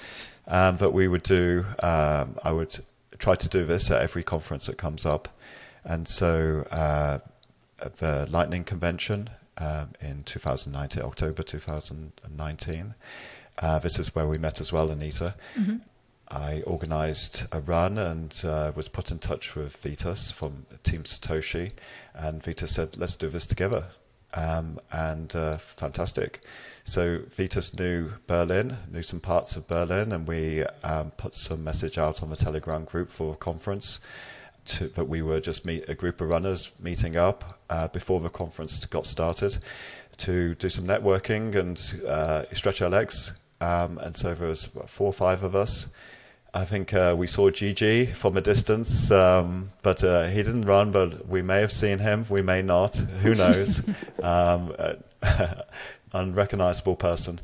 [0.46, 1.64] Um, that we would do.
[1.82, 2.76] Um, I would
[3.18, 5.28] try to do this at every conference that comes up,
[5.84, 7.20] and so uh,
[7.80, 12.94] at the Lightning Convention um, in 2019, October 2019.
[13.58, 15.34] Uh, this is where we met as well, Anita.
[15.56, 15.76] Mm-hmm.
[16.30, 21.72] I organised a run and uh, was put in touch with Vitus from Team Satoshi,
[22.14, 23.86] and Vitus said, "Let's do this together."
[24.32, 26.40] Um, and uh, fantastic.
[26.84, 31.98] So Vitus knew Berlin, knew some parts of Berlin, and we um, put some message
[31.98, 34.00] out on the Telegram group for a conference
[34.64, 38.30] to, that we were just meet a group of runners meeting up uh, before the
[38.30, 39.58] conference got started
[40.16, 43.32] to do some networking and uh, stretch our legs.
[43.60, 45.88] Um, and so there was four or five of us.
[46.52, 50.92] I think uh, we saw Gigi from a distance, um, but uh, he didn't run.
[50.92, 52.94] But we may have seen him, we may not.
[52.96, 53.82] Who knows?
[54.22, 54.72] um,
[56.12, 57.40] unrecognizable person.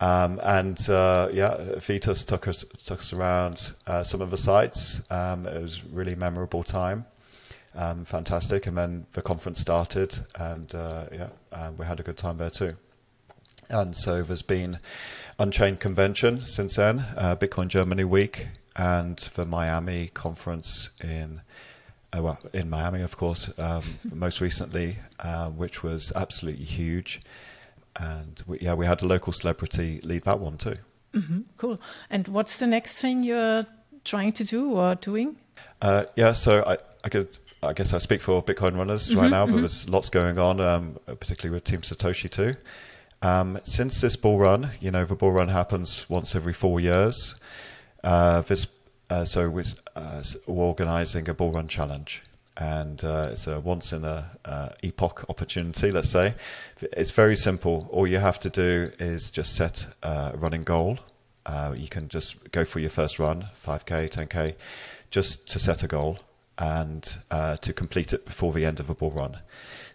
[0.00, 5.02] Um, and uh, yeah, Vitus took us took us around uh, some of the sites.
[5.10, 7.04] Um, it was really memorable time,
[7.74, 8.66] um, fantastic.
[8.66, 12.76] And then the conference started, and uh, yeah, we had a good time there too.
[13.70, 14.78] And so there's been
[15.38, 21.42] Unchained Convention since then, uh, Bitcoin Germany Week, and the Miami conference in.
[22.10, 27.20] Uh, well, in Miami, of course, um, most recently, uh, which was absolutely huge
[27.98, 30.76] and we, yeah, we had a local celebrity lead that one too.
[31.14, 31.80] Mm-hmm, cool.
[32.10, 33.66] And what's the next thing you're
[34.04, 35.36] trying to do or doing?
[35.82, 37.36] Uh, yeah, so I, I could.
[37.60, 39.60] I guess I speak for Bitcoin runners mm-hmm, right now, but mm-hmm.
[39.62, 42.54] there's lots going on, um, particularly with Team Satoshi too.
[43.20, 47.34] Um, since this bull run, you know, the bull run happens once every four years.
[48.04, 48.68] Uh, this,
[49.10, 49.64] uh, so we're,
[49.96, 52.22] uh, we're organising a bull run challenge
[52.56, 55.90] and uh, it's a once in a uh, epoch opportunity.
[55.90, 56.34] Let's say
[56.80, 57.88] it's very simple.
[57.90, 60.98] All you have to do is just set a running goal.
[61.44, 64.54] Uh, you can just go for your first run, 5k, 10k,
[65.10, 66.18] just to set a goal
[66.58, 69.38] and to complete it before the end of a bull run.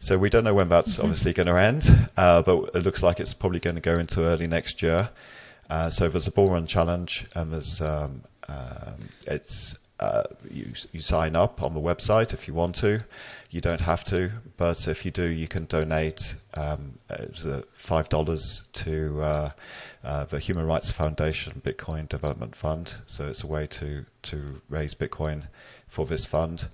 [0.04, 1.04] So we don't know when that's mm-hmm.
[1.04, 4.20] obviously going to end, uh, but it looks like it's probably going to go into
[4.20, 5.12] early next year.
[5.70, 11.00] Uh, so there's a bull run challenge, and there's um, um, it's uh, you, you
[11.00, 13.06] sign up on the website if you want to.
[13.50, 17.00] You don't have to, but if you do, you can donate um,
[17.74, 19.50] five dollars to uh,
[20.04, 22.96] uh, the Human Rights Foundation Bitcoin Development Fund.
[23.08, 25.44] So it's a way to to raise Bitcoin
[25.88, 26.68] for this fund,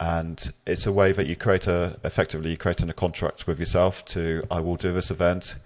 [0.00, 4.04] and it's a way that you create a effectively you create a contract with yourself
[4.06, 5.56] to I will do this event,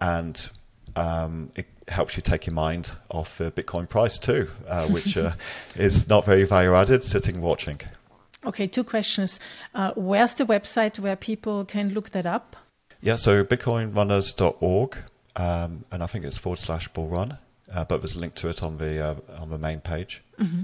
[0.00, 0.48] and
[0.96, 5.32] um, it helps you take your mind off the Bitcoin price too, uh, which uh,
[5.76, 7.80] is not very value added, sitting watching.
[8.46, 9.40] Okay, two questions.
[9.74, 12.56] Uh, where's the website where people can look that up?
[13.00, 14.96] Yeah, so bitcoinrunners.org,
[15.36, 17.38] um, and I think it's forward slash bull run.
[17.72, 20.22] Uh, but there's a link to it on the uh, on the main page.
[20.38, 20.62] Mm-hmm.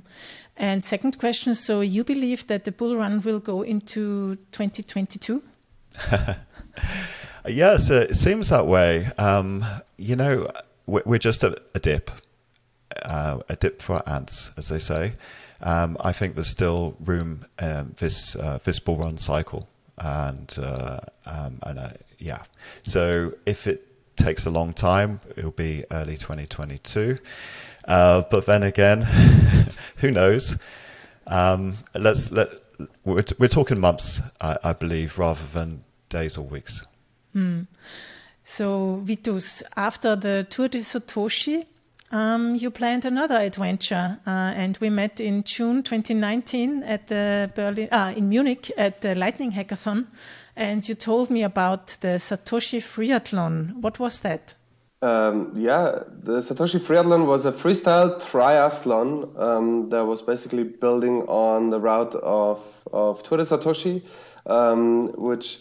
[0.61, 5.43] And second question: So you believe that the bull run will go into 2022?
[7.49, 9.07] yes, it seems that way.
[9.17, 9.65] Um,
[9.97, 10.49] you know,
[10.87, 12.11] we're just a, a dip,
[13.07, 15.15] uh, a dip for ants, as they say.
[15.63, 21.01] Um, I think there's still room um, this uh, this bull run cycle, and uh,
[21.25, 22.43] um, and uh, yeah.
[22.83, 27.17] So if it takes a long time, it'll be early 2022.
[27.87, 29.01] Uh, but then again,
[30.01, 30.59] who knows?
[31.27, 32.49] Um, let's let
[33.05, 36.85] we're, we're talking months, I, I, believe, rather than days or weeks.
[37.33, 37.63] Hmm.
[38.45, 41.67] So, Vitus, after the Tour de Satoshi,
[42.11, 47.89] um, you planned another adventure, uh, and we met in June 2019 at the Berlin,
[47.93, 50.07] uh, in Munich at the Lightning Hackathon,
[50.57, 53.77] and you told me about the Satoshi Freeathlon.
[53.77, 54.55] What was that?
[55.03, 61.71] Um, yeah, the Satoshi Freeathlon was a freestyle triathlon um, that was basically building on
[61.71, 64.03] the route of, of de Satoshi,
[64.45, 65.61] um, which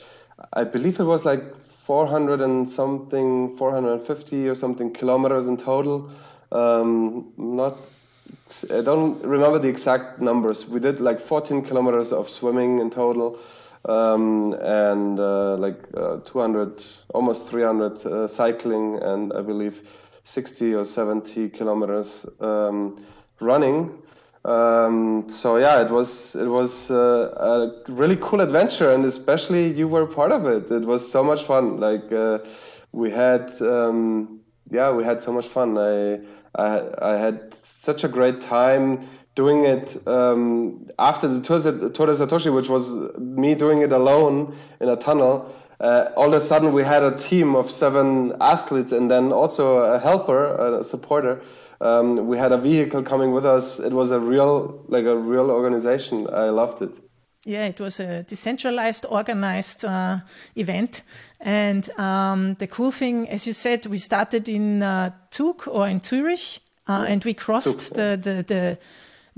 [0.51, 6.11] I believe it was like 400 and something, 450 or something kilometers in total.
[6.51, 7.77] Um, not,
[8.73, 10.69] I don't remember the exact numbers.
[10.69, 13.39] We did like 14 kilometers of swimming in total
[13.85, 19.87] um, and uh, like uh, 200, almost 300 uh, cycling, and I believe
[20.23, 23.01] 60 or 70 kilometers um,
[23.39, 24.01] running.
[24.45, 29.87] Um, so yeah, it was it was uh, a really cool adventure, and especially you
[29.87, 30.71] were part of it.
[30.71, 31.79] It was so much fun.
[31.79, 32.39] Like uh,
[32.93, 34.39] we had, um,
[34.69, 35.77] yeah, we had so much fun.
[35.77, 36.19] I,
[36.55, 39.05] I I had such a great time
[39.43, 41.59] doing it um, after the Tour,
[41.95, 42.83] Tour de Satoshi, which was
[43.17, 45.33] me doing it alone in a tunnel.
[45.79, 49.65] Uh, all of a sudden, we had a team of seven athletes and then also
[49.95, 50.41] a helper,
[50.79, 51.41] a supporter.
[51.79, 53.79] Um, we had a vehicle coming with us.
[53.79, 56.27] It was a real, like a real organization.
[56.45, 56.93] I loved it.
[57.45, 60.19] Yeah, it was a decentralized, organized uh,
[60.55, 61.03] event.
[61.39, 66.03] And um, the cool thing, as you said, we started in uh, Zug or in
[66.03, 68.15] Zurich, uh, and we crossed Zug, yeah.
[68.17, 68.77] the, the, the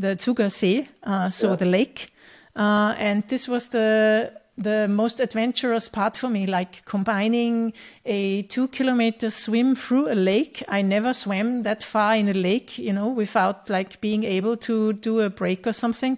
[0.01, 1.55] the Zuger See, uh, so yeah.
[1.55, 2.13] the lake.
[2.55, 7.73] Uh, and this was the the most adventurous part for me, like combining
[8.05, 10.63] a two kilometer swim through a lake.
[10.67, 14.93] I never swam that far in a lake, you know, without like being able to
[14.93, 16.17] do a break or something.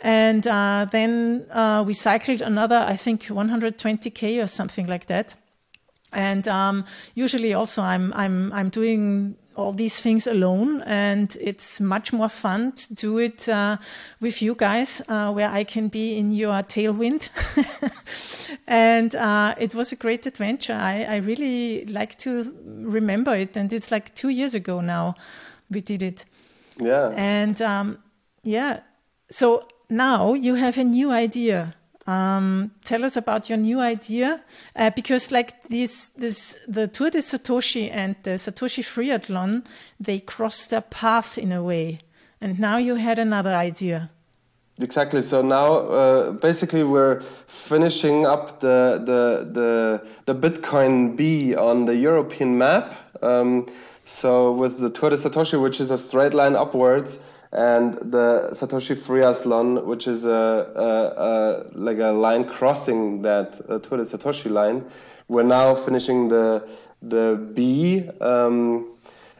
[0.00, 5.34] And uh, then uh, we cycled another, I think, 120k or something like that.
[6.12, 12.12] And um, usually, also, I'm I'm I'm doing all these things alone, and it's much
[12.12, 13.76] more fun to do it uh,
[14.20, 17.28] with you guys, uh, where I can be in your tailwind.
[18.66, 20.74] and uh, it was a great adventure.
[20.74, 25.14] I, I, really like to remember it, and it's like two years ago now
[25.70, 26.24] we did it.
[26.78, 27.12] Yeah.
[27.16, 27.98] And um,
[28.42, 28.80] yeah,
[29.30, 31.74] so now you have a new idea
[32.06, 34.42] um, tell us about your new idea,
[34.76, 39.64] uh, because like this, this, the Tour de Satoshi and the Satoshi Freeathlon,
[40.00, 42.00] they cross their path in a way,
[42.40, 44.10] and now you had another idea.
[44.80, 45.22] Exactly.
[45.22, 51.94] So now, uh, basically, we're finishing up the the the, the Bitcoin B on the
[51.94, 52.94] European map.
[53.22, 53.66] Um,
[54.04, 57.20] so with the Tour de Satoshi, which is a straight line upwards
[57.52, 60.30] and the Satoshi Freeathlon, which is a,
[60.74, 64.84] a, a, like a line crossing that uh, de Satoshi line.
[65.28, 66.66] We're now finishing the
[67.02, 68.92] the B, um,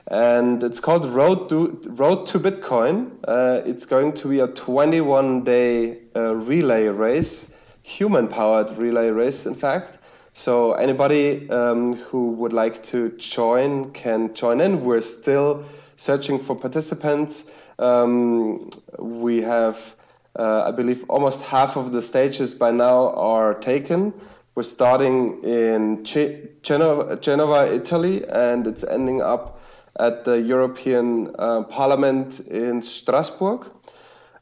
[0.09, 3.13] and it's called Road to Road to Bitcoin.
[3.27, 9.47] Uh, it's going to be a 21 day uh, relay race, human powered relay race,
[9.47, 9.99] in fact.
[10.35, 14.85] So anybody um, who would like to join can join in.
[14.85, 15.65] We're still
[15.97, 17.62] searching for participants.
[17.83, 19.97] Um, we have,
[20.39, 24.15] uh, I believe, almost half of the stages by now are taken.
[24.55, 29.61] We're starting in Genova, Genova, Italy, and it's ending up
[29.99, 33.67] at the European uh, Parliament in Strasbourg.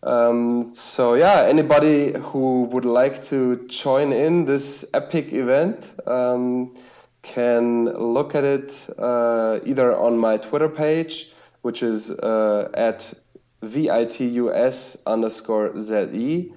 [0.03, 6.74] Um, so yeah, anybody who would like to join in this epic event um,
[7.22, 13.12] can look at it uh, either on my Twitter page, which is uh, at
[13.62, 16.53] vitus underscore ze,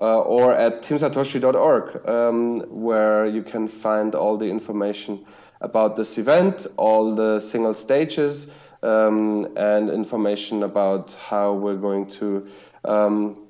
[0.00, 5.24] uh, or at teamsatoshi.org, um, where you can find all the information
[5.60, 12.48] about this event, all the single stages, um, and information about how we're going to
[12.84, 13.48] um,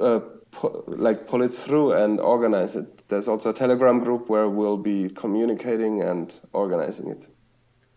[0.00, 3.08] uh, pu- like pull it through and organize it.
[3.08, 7.28] There's also a Telegram group where we'll be communicating and organizing it.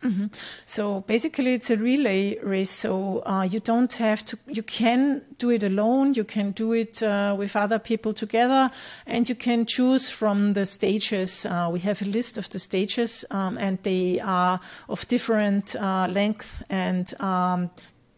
[0.06, 0.28] Mm-hmm.
[0.66, 2.70] So basically, it's a relay race.
[2.70, 4.38] So uh, you don't have to.
[4.46, 6.14] You can do it alone.
[6.14, 8.70] You can do it uh, with other people together,
[9.08, 11.46] and you can choose from the stages.
[11.46, 16.08] Uh, we have a list of the stages, um, and they are of different uh,
[16.08, 17.72] length, and um,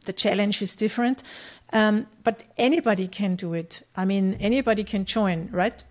[0.03, 1.23] the challenge is different.
[1.71, 3.83] Um, but anybody can do it.
[3.95, 5.83] I mean, anybody can join, right?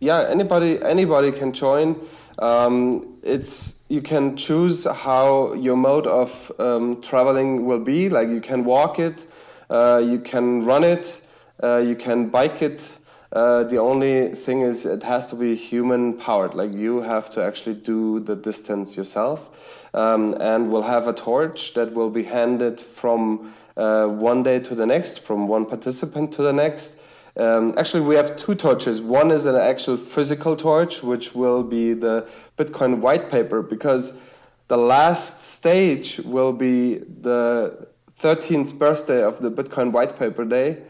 [0.00, 1.96] Yeah, anybody anybody can join.
[2.38, 8.08] Um, it's you can choose how your mode of um, traveling will be.
[8.08, 9.26] Like you can walk it,
[9.70, 11.22] uh, you can run it,
[11.62, 12.98] uh, you can bike it.
[13.30, 16.54] Uh, the only thing is it has to be human powered.
[16.54, 19.90] Like you have to actually do the distance yourself.
[19.94, 24.74] Um, and we'll have a torch that will be handed from uh, one day to
[24.74, 26.97] the next, from one participant to the next.
[27.38, 29.00] Um, actually, we have two torches.
[29.00, 34.20] One is an actual physical torch, which will be the Bitcoin white paper, because
[34.66, 37.86] the last stage will be the
[38.20, 40.82] 13th birthday of the Bitcoin white paper day,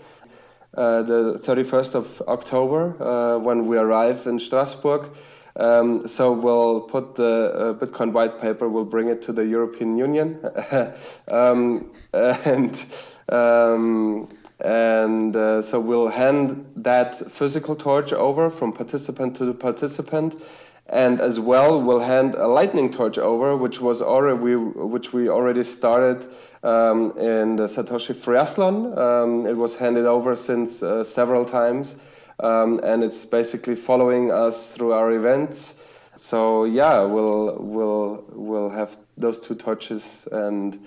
[0.74, 5.10] uh, the 31st of October, uh, when we arrive in Strasbourg.
[5.56, 9.96] Um, so we'll put the uh, Bitcoin white paper, we'll bring it to the European
[9.96, 10.40] Union,
[11.28, 12.84] um, and
[13.28, 14.28] um,
[14.60, 20.42] and uh, so we'll hand that physical torch over from participant to participant,
[20.86, 25.62] and as well we'll hand a lightning torch over, which was already which we already
[25.62, 26.26] started
[26.62, 28.96] um, in the Satoshi Freeathlon.
[28.96, 32.00] Um, it was handed over since uh, several times
[32.40, 35.84] um, and it's basically following us through our events.
[36.16, 40.78] So yeah, we'll we'll we'll have those two torches, and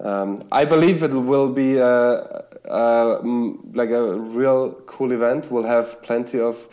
[0.00, 3.20] um, I believe it will be a, a,
[3.72, 5.50] like a real cool event.
[5.50, 6.68] We'll have plenty of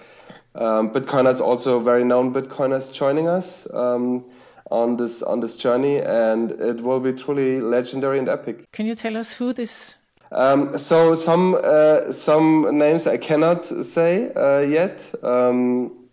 [0.56, 4.24] um, Bitcoiners, also very known Bitcoiners, joining us um,
[4.72, 8.66] on this on this journey, and it will be truly legendary and epic.
[8.72, 9.98] Can you tell us who this
[10.34, 16.10] um, so some uh, some names I cannot say uh, yet, um,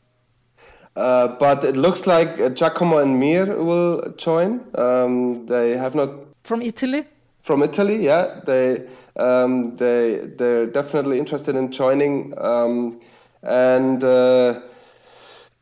[0.94, 4.60] uh, but it looks like Giacomo and Mir will join.
[4.74, 6.10] Um, they have not
[6.42, 7.04] from Italy.
[7.42, 8.86] From Italy, yeah, they
[9.16, 13.00] um, they they're definitely interested in joining, um,
[13.42, 14.60] and uh,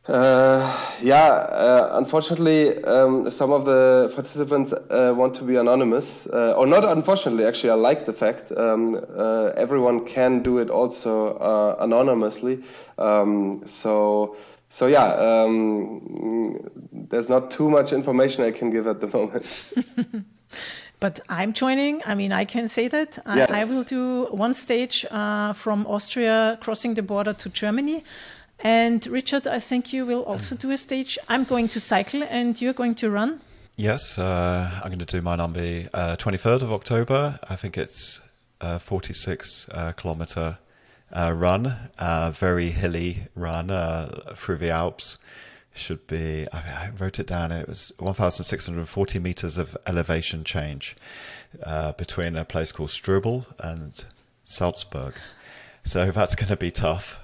[0.08, 6.54] uh, yeah, uh, unfortunately, um, some of the participants uh, want to be anonymous, uh,
[6.56, 6.84] or not.
[6.84, 12.62] Unfortunately, actually, I like the fact um, uh, everyone can do it also uh, anonymously.
[12.96, 14.36] Um, so,
[14.70, 16.58] so yeah, um,
[16.90, 20.24] there's not too much information I can give at the moment.
[21.00, 22.02] But I'm joining.
[22.04, 23.18] I mean, I can say that.
[23.26, 23.50] Yes.
[23.50, 28.02] I, I will do one stage from Austria, crossing the border to Germany.
[28.60, 31.18] And Richard, I think you will also do a stage.
[31.28, 33.40] I'm going to cycle and you're going to run.
[33.76, 37.38] Yes, uh, I'm going to do mine on the uh, 23rd of October.
[37.48, 38.20] I think it's
[38.60, 40.58] a 46 uh, kilometer
[41.12, 41.76] uh, run,
[42.32, 45.18] very hilly run uh, through the Alps.
[45.78, 50.96] Should be, I, wrote it down, it was 1,640 meters of elevation change
[51.62, 54.04] uh, between a place called Strobl and
[54.44, 55.14] Salzburg.
[55.88, 57.18] So that's going to be tough.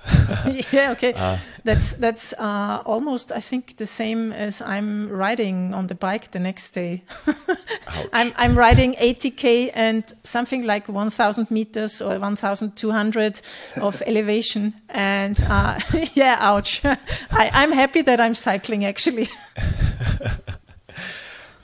[0.72, 1.12] yeah, okay.
[1.12, 6.30] Uh, that's that's uh, almost, I think, the same as I'm riding on the bike
[6.30, 7.02] the next day.
[8.14, 13.42] I'm I'm riding 80k and something like 1,000 meters or 1,200
[13.82, 15.78] of elevation, and uh,
[16.14, 16.82] yeah, ouch.
[16.86, 19.28] I, I'm happy that I'm cycling actually.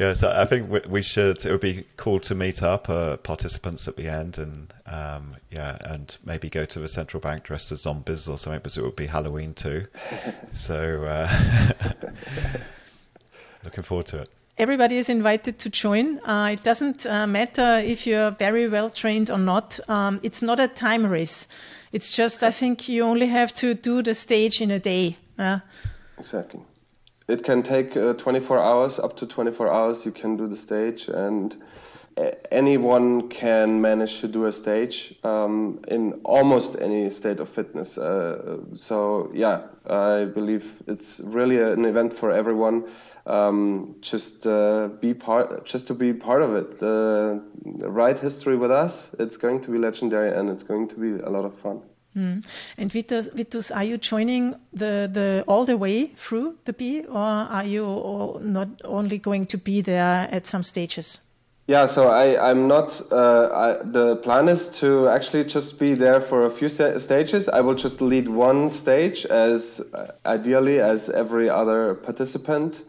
[0.01, 1.45] Yeah, so I think we should.
[1.45, 5.77] It would be cool to meet up uh, participants at the end, and um, yeah,
[5.83, 8.97] and maybe go to the central bank dressed as zombies or something, because it would
[8.97, 9.89] be Halloween too.
[10.55, 11.73] so, uh,
[13.65, 14.31] looking forward to it.
[14.57, 16.19] Everybody is invited to join.
[16.21, 19.81] Uh, it doesn't uh, matter if you're very well trained or not.
[19.87, 21.47] Um, it's not a time race.
[21.93, 25.19] It's just, I think, you only have to do the stage in a day.
[26.19, 26.63] exactly
[27.31, 30.05] it can take uh, 24 hours, up to 24 hours.
[30.05, 31.57] You can do the stage, and
[32.51, 37.99] anyone can manage to do a stage um, in almost any state of fitness.
[37.99, 42.91] Uh, so yeah, I believe it's really an event for everyone.
[43.27, 46.79] Um, just uh, be part, just to be part of it.
[46.81, 51.23] The ride history with us, it's going to be legendary, and it's going to be
[51.23, 51.83] a lot of fun.
[52.17, 52.45] Mm.
[52.77, 57.17] And Vitus, Vitus, are you joining the, the all the way through the B, or
[57.17, 61.21] are you not only going to be there at some stages?
[61.69, 63.01] Yeah, so I, I'm not.
[63.13, 67.49] Uh, I, the plan is to actually just be there for a few stages.
[67.49, 72.83] I will just lead one stage as uh, ideally as every other participant.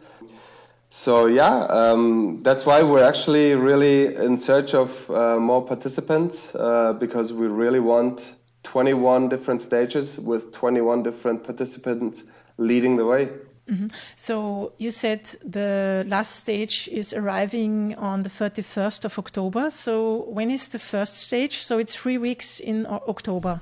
[0.90, 6.92] So yeah, um, that's why we're actually really in search of uh, more participants uh,
[6.92, 12.24] because we really want 21 different stages with 21 different participants
[12.58, 13.28] leading the way.
[13.68, 13.86] Mm-hmm.
[14.16, 19.70] So you said the last stage is arriving on the 31st of October.
[19.70, 21.58] So when is the first stage?
[21.58, 23.60] So it's three weeks in October.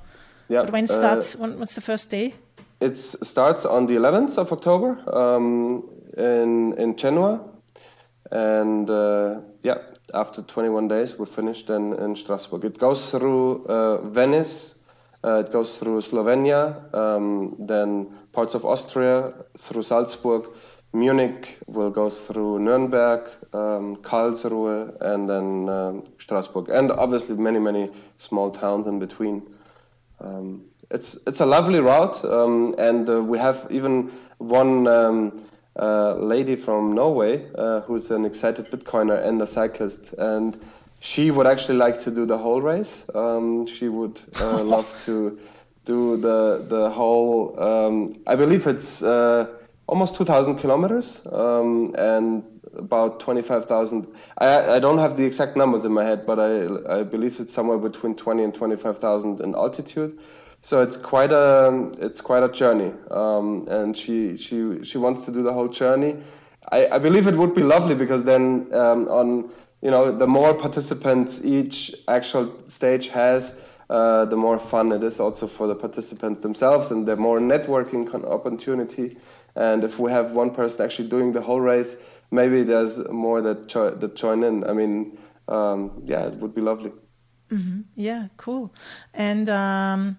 [0.49, 0.63] Yeah.
[0.63, 1.35] But when starts?
[1.35, 2.35] Uh, when, what's the first day?
[2.81, 7.45] It starts on the 11th of October um, in in Genoa,
[8.33, 9.79] and uh, yeah,
[10.15, 12.65] after 21 days, we're finished in, in Strasbourg.
[12.65, 14.80] It goes through uh, Venice,
[15.23, 20.47] Uh, it goes through Slovenia, um, then parts of Austria, through Salzburg.
[20.93, 27.91] Munich will go through Nuremberg, um, Karlsruhe, and then um, Strasbourg, and obviously many, many
[28.19, 29.47] small towns in between.
[30.21, 35.45] Um, it's it's a lovely route, um, and uh, we have even one um,
[35.79, 40.61] uh, lady from Norway uh, who's an excited Bitcoiner and a cyclist, and
[41.01, 43.11] she would actually like to do the whole race.
[43.15, 45.39] Um, she would uh, love to
[45.85, 47.59] do the the whole.
[47.61, 49.47] Um, I believe it's uh,
[49.87, 52.45] almost 2,000 kilometers um, and
[52.77, 54.07] about 25,000.
[54.39, 57.53] I, I don't have the exact numbers in my head, but I I believe it's
[57.53, 60.19] somewhere between 20 and 25,000 in altitude.
[60.61, 65.33] So it's quite a it's quite a journey, um, and she she she wants to
[65.33, 66.17] do the whole journey.
[66.71, 69.51] I, I believe it would be lovely because then um, on
[69.83, 75.21] you know the more participants each actual stage has, uh, the more fun it is
[75.21, 79.17] also for the participants themselves, and the more networking opportunity.
[79.57, 81.97] And if we have one person actually doing the whole race,
[82.31, 83.69] maybe there's more that
[84.01, 84.65] that join in.
[84.65, 85.19] I mean,
[85.49, 86.93] um, yeah, it would be lovely.
[87.51, 87.81] Mm-hmm.
[87.97, 88.73] Yeah, cool.
[89.13, 90.17] And um,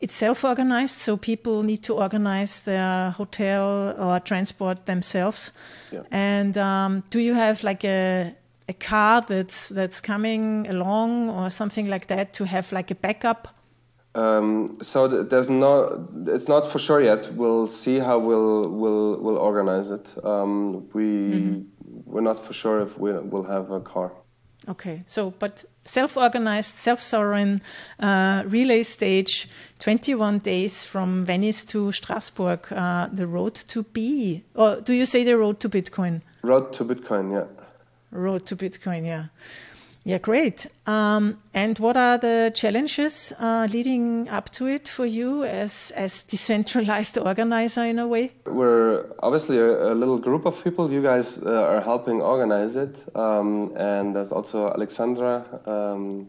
[0.00, 5.52] it's self-organized, so people need to organize their hotel or transport themselves.
[5.92, 6.00] Yeah.
[6.10, 8.34] And um, do you have like a
[8.68, 13.48] a car that's that's coming along or something like that to have like a backup?
[14.14, 17.30] Um, so th- there's no, it's not for sure yet.
[17.34, 20.14] We'll see how we'll we'll we'll organize it.
[20.24, 21.64] Um, we
[22.06, 24.12] we're not for sure if we will have a car.
[24.68, 27.62] Okay, so but self-organized, self-sovereign
[28.00, 29.48] uh, relay stage,
[29.78, 35.22] 21 days from Venice to Strasbourg, uh, the road to B, or do you say
[35.22, 36.22] the road to Bitcoin?
[36.42, 37.65] Road to Bitcoin, yeah.
[38.10, 39.26] Road to Bitcoin, yeah.
[40.04, 40.68] Yeah, great.
[40.86, 46.22] Um, and what are the challenges uh, leading up to it for you as as
[46.22, 48.30] decentralized organizer in a way?
[48.46, 50.92] We're obviously a, a little group of people.
[50.92, 56.28] You guys uh, are helping organize it, um, and there's also Alexandra um,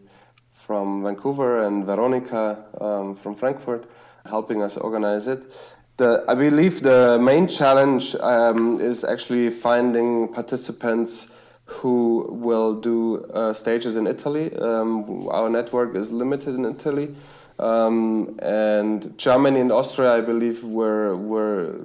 [0.51, 3.85] from Vancouver and Veronica um, from Frankfurt
[4.27, 5.51] helping us organize it.
[5.97, 11.36] The, I believe the main challenge um, is actually finding participants
[11.67, 14.55] who will do uh, stages in Italy.
[14.55, 17.13] Um, our network is limited in Italy.
[17.59, 21.75] Um, and Germany and Austria, I believe, we're, we're,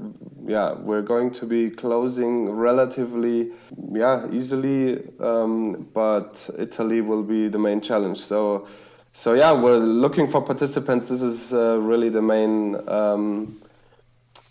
[0.47, 3.51] yeah, we're going to be closing relatively
[3.91, 8.19] yeah, easily, um, but Italy will be the main challenge.
[8.19, 8.69] So,
[9.13, 11.09] so yeah, we're looking for participants.
[11.09, 13.62] This is uh, really the main um,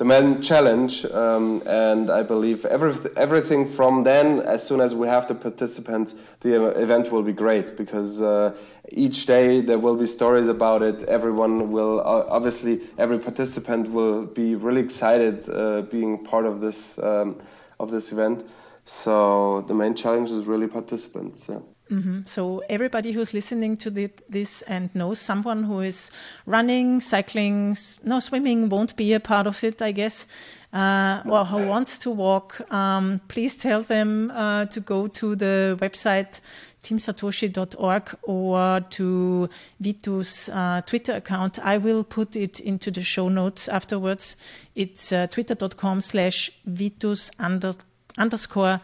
[0.02, 1.06] the main challenge.
[1.06, 6.16] Um, and I believe every, everything from then, as soon as we have the participants,
[6.40, 8.58] the event will be great because uh,
[8.90, 11.04] each day there will be stories about it.
[11.04, 17.36] Everyone will, obviously, every participant will be really excited uh, being part of this um,
[17.80, 18.44] of this event.
[18.86, 21.48] So the main challenge is really participants.
[21.48, 21.60] Yeah.
[21.92, 22.22] Mm-hmm.
[22.26, 26.10] So everybody who's listening to the, this and knows someone who is
[26.46, 30.26] running, cycling, no swimming won't be a part of it, I guess,
[30.72, 35.78] uh, or who wants to walk, um, please tell them uh, to go to the
[35.82, 36.40] website
[36.82, 41.60] teamsatoshi.org or to Vitus' uh, Twitter account.
[41.60, 44.36] I will put it into the show notes afterwards.
[44.76, 47.74] It's uh, twitter.com slash Vitus under,
[48.18, 48.82] underscore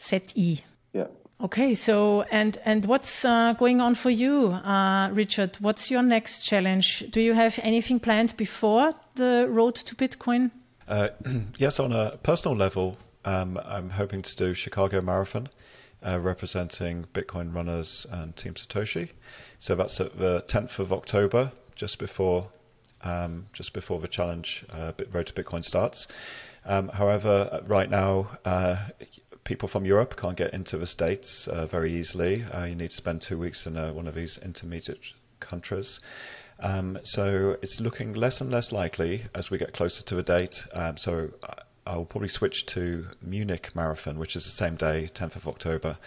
[0.00, 0.64] ZE.
[0.92, 1.06] Yeah.
[1.42, 5.56] Okay, so and and what's uh, going on for you, uh, Richard?
[5.58, 7.10] What's your next challenge?
[7.10, 10.50] Do you have anything planned before the road to Bitcoin?
[10.86, 11.08] Uh,
[11.58, 15.48] yes, on a personal level, um, I'm hoping to do Chicago Marathon,
[16.06, 19.08] uh, representing Bitcoin runners and Team Satoshi.
[19.58, 22.50] So that's at the 10th of October, just before
[23.02, 26.06] um, just before the challenge uh, Road to Bitcoin starts.
[26.66, 28.76] Um, however, right now, uh,
[29.50, 32.44] people from Europe can't get into the States uh, very easily.
[32.44, 35.98] Uh, you need to spend two weeks in uh, one of these intermediate countries.
[36.60, 40.64] Um, so it's looking less and less likely as we get closer to the date.
[40.72, 41.30] Um, so
[41.84, 45.98] I will probably switch to Munich Marathon, which is the same day, 10th of October.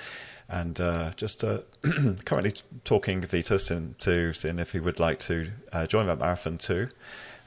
[0.47, 1.63] And uh, just uh,
[2.23, 2.53] currently
[2.85, 6.87] talking Vitus into seeing if he would like to uh, join that marathon too.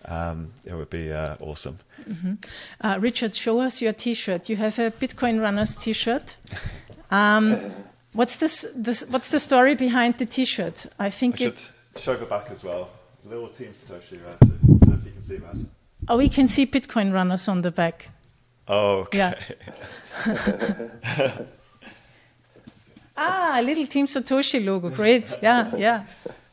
[0.04, 1.78] Um, it would be awesome.
[2.08, 2.34] Mm-hmm.
[2.80, 4.48] Uh, Richard, show us your T-shirt.
[4.48, 6.36] You have a Bitcoin Runners T-shirt.
[7.10, 7.58] Um,
[8.12, 9.04] what's this, this?
[9.08, 10.86] What's the story behind the T-shirt?
[10.98, 11.70] I think I it.
[11.96, 12.90] show the back as well.
[13.24, 14.24] Little Team Satoshi.
[14.24, 14.36] Right?
[14.42, 15.56] I don't know if you can see that.
[16.08, 18.08] Oh, we can see Bitcoin Runners on the back.
[18.68, 19.18] Oh, okay.
[19.18, 19.34] Yeah.
[23.16, 24.90] ah, a little Team Satoshi logo.
[24.90, 25.36] Great.
[25.42, 26.04] Yeah, yeah.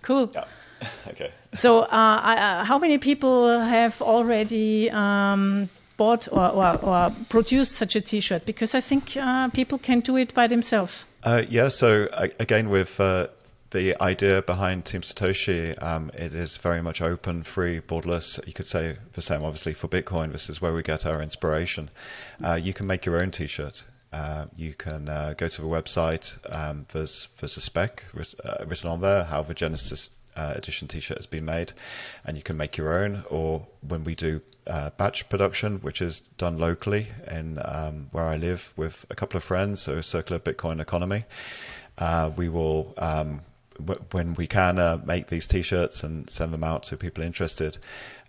[0.01, 0.32] Cool.
[0.34, 0.45] Yeah.
[1.10, 1.32] okay.
[1.56, 7.95] So, uh, uh, how many people have already um, bought or, or, or, produced such
[7.95, 8.45] a T-shirt?
[8.45, 11.06] Because I think uh, people can do it by themselves.
[11.24, 11.68] Uh, yeah.
[11.70, 13.28] So again, with uh,
[13.72, 18.45] the idea behind Team Satoshi, um, it is very much open, free, borderless.
[18.47, 20.32] You could say the same, obviously, for Bitcoin.
[20.32, 21.89] This is where we get our inspiration.
[22.43, 23.84] Uh, you can make your own T-shirt.
[24.12, 26.38] Uh, you can uh, go to the website.
[26.54, 30.88] Um, there's there's a spec writ- uh, written on there how the Genesis uh, edition
[30.88, 31.74] T-shirt has been made,
[32.26, 33.24] and you can make your own.
[33.30, 38.38] Or when we do uh, batch production, which is done locally in um, where I
[38.38, 41.26] live with a couple of friends, so Circular Bitcoin Economy,
[42.36, 42.94] we will.
[42.98, 43.42] Um,
[44.12, 47.78] when we can uh, make these t-shirts and send them out to people interested.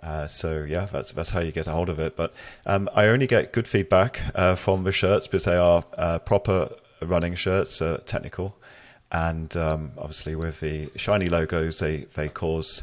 [0.03, 2.17] Uh, so yeah, that's that's how you get a hold of it.
[2.17, 2.35] But
[2.67, 6.71] um, I only get good feedback uh, from the shirts because they are uh, proper
[7.01, 8.57] running shirts, uh, technical,
[9.15, 12.83] and um, obviously with the shiny logos, they they cause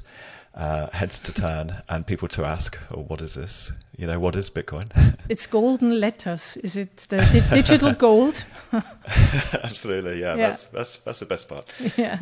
[0.55, 3.73] uh, heads to turn and people to ask, "Oh, what is this?
[3.97, 4.87] You know, what is Bitcoin?"
[5.29, 6.57] it's golden letters.
[6.57, 8.45] Is it the di- digital gold?
[9.63, 10.47] Absolutely, yeah, yeah.
[10.47, 11.65] That's, that's that's the best part.
[11.97, 12.17] Yeah.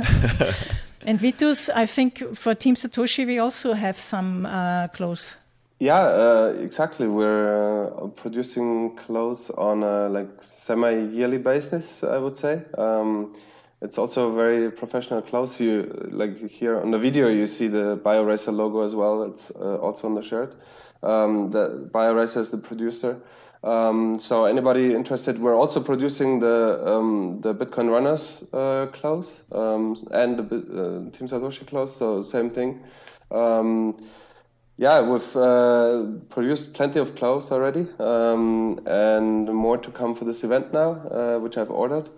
[1.05, 5.37] and Vitus, I think for Team Satoshi, we also have some uh, clothes.
[5.79, 7.07] Yeah, uh, exactly.
[7.07, 12.63] We're uh, producing clothes on a like semi-yearly basis, I would say.
[12.77, 13.33] Um,
[13.81, 15.59] it's also very professional clothes.
[15.59, 19.23] You like here on the video, you see the BioRacer logo as well.
[19.23, 20.55] It's uh, also on the shirt.
[21.01, 23.21] Um, the BioRacer is the producer.
[23.63, 29.95] Um, so anybody interested, we're also producing the um, the Bitcoin Runners uh, clothes um,
[30.11, 31.95] and the uh, Team Satoshi clothes.
[31.95, 32.81] So same thing.
[33.31, 33.95] Um,
[34.77, 40.45] yeah, we've uh, produced plenty of clothes already, um, and more to come for this
[40.45, 42.09] event now, uh, which I've ordered.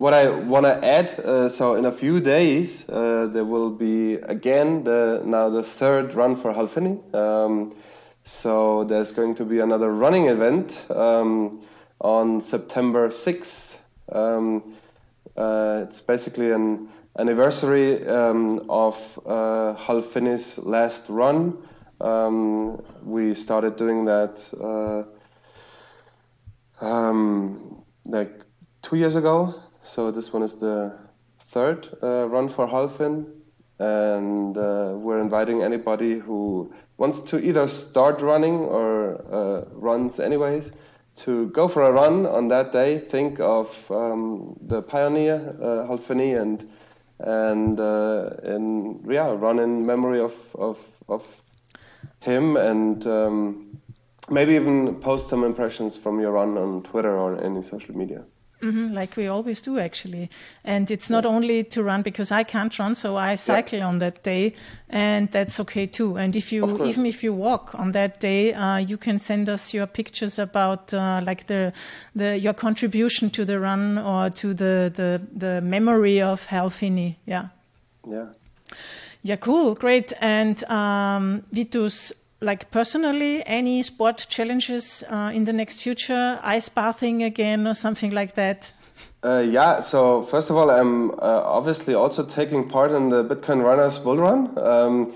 [0.00, 4.14] What I want to add, uh, so in a few days uh, there will be
[4.14, 6.98] again the now the third run for Hal Finney.
[7.12, 7.74] Um,
[8.24, 11.60] so there's going to be another running event um,
[12.00, 13.76] on September 6th.
[14.10, 14.72] Um,
[15.36, 16.88] uh, it's basically an
[17.18, 21.58] anniversary um, of uh, Hal Finney's last run.
[22.00, 25.04] Um, we started doing that uh,
[26.82, 28.32] um, like
[28.80, 30.92] two years ago so this one is the
[31.40, 33.26] third uh, run for Halfin,
[33.78, 40.72] and uh, we're inviting anybody who wants to either start running or uh, runs anyways
[41.16, 42.98] to go for a run on that day.
[42.98, 46.68] Think of um, the pioneer uh, Hal Finney and
[47.18, 50.78] and uh, and yeah, run in memory of of
[51.08, 51.42] of
[52.20, 53.06] him and.
[53.06, 53.66] Um,
[54.30, 58.24] maybe even post some impressions from your run on Twitter or any social media.
[58.62, 60.28] Mm-hmm, like we always do, actually.
[60.64, 63.86] And it's not only to run because I can't run, so I cycle yeah.
[63.86, 64.52] on that day,
[64.90, 66.18] and that's okay too.
[66.18, 69.72] And if you, even if you walk on that day, uh, you can send us
[69.72, 71.72] your pictures about uh, like the,
[72.14, 77.18] the your contribution to the run or to the the, the memory of Hal Finney.
[77.24, 77.48] Yeah.
[78.06, 78.26] Yeah.
[79.22, 80.12] Yeah, cool, great.
[80.20, 86.38] And um, Vitus, like personally, any sport challenges uh, in the next future?
[86.42, 88.72] Ice bathing again or something like that?
[89.22, 93.62] Uh, yeah, so first of all, I'm uh, obviously also taking part in the Bitcoin
[93.62, 94.58] Runners Bull Run.
[94.58, 95.12] Um,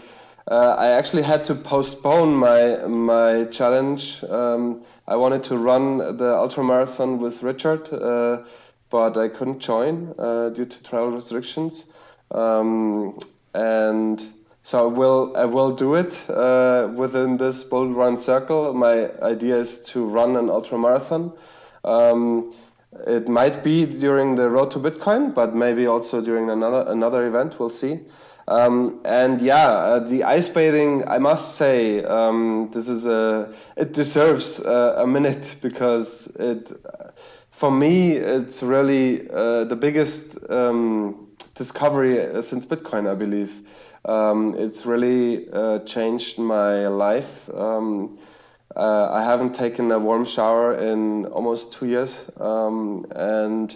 [0.46, 4.22] uh, I actually had to postpone my my challenge.
[4.24, 8.42] Um, I wanted to run the ultra marathon with Richard, uh,
[8.90, 11.86] but I couldn't join uh, due to travel restrictions.
[12.30, 13.18] Um,
[13.54, 14.22] and
[14.64, 18.72] so I will I will do it uh, within this Bull Run circle.
[18.72, 21.32] My idea is to run an ultra marathon.
[21.84, 22.54] Um,
[23.06, 27.60] it might be during the Road to Bitcoin, but maybe also during another another event.
[27.60, 28.00] We'll see.
[28.48, 31.06] Um, and yeah, uh, the ice bathing.
[31.06, 36.72] I must say, um, this is a it deserves uh, a minute because it,
[37.50, 41.23] for me, it's really uh, the biggest um,
[41.54, 43.66] discovery since Bitcoin, I believe.
[44.04, 47.48] Um, it's really uh, changed my life.
[47.54, 48.18] Um,
[48.76, 53.74] uh, I haven't taken a warm shower in almost two years, um, and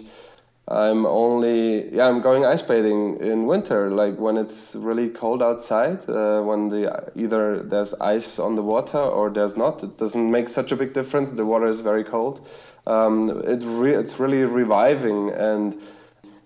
[0.67, 6.07] I'm only yeah I'm going ice bathing in winter, like when it's really cold outside.
[6.07, 10.49] Uh, when the either there's ice on the water or there's not, it doesn't make
[10.49, 11.31] such a big difference.
[11.31, 12.47] The water is very cold.
[12.85, 15.81] Um, it re- it's really reviving, and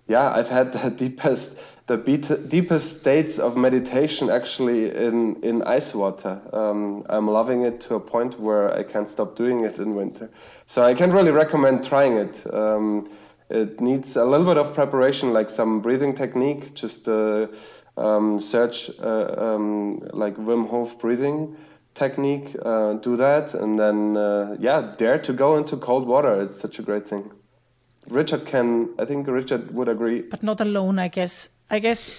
[0.07, 1.97] yeah, I've had the deepest the
[2.47, 6.39] deepest states of meditation actually in, in ice water.
[6.53, 10.29] Um, I'm loving it to a point where I can't stop doing it in winter.
[10.65, 12.53] So I can really recommend trying it.
[12.53, 13.09] Um,
[13.49, 17.47] it needs a little bit of preparation, like some breathing technique, just uh,
[17.97, 21.57] um, search uh, um, like Wim Hof breathing
[21.95, 26.41] technique, uh, do that, and then uh, yeah, dare to go into cold water.
[26.41, 27.29] It's such a great thing.
[28.07, 30.21] Richard can, I think Richard would agree.
[30.21, 31.49] But not alone, I guess.
[31.69, 32.11] I guess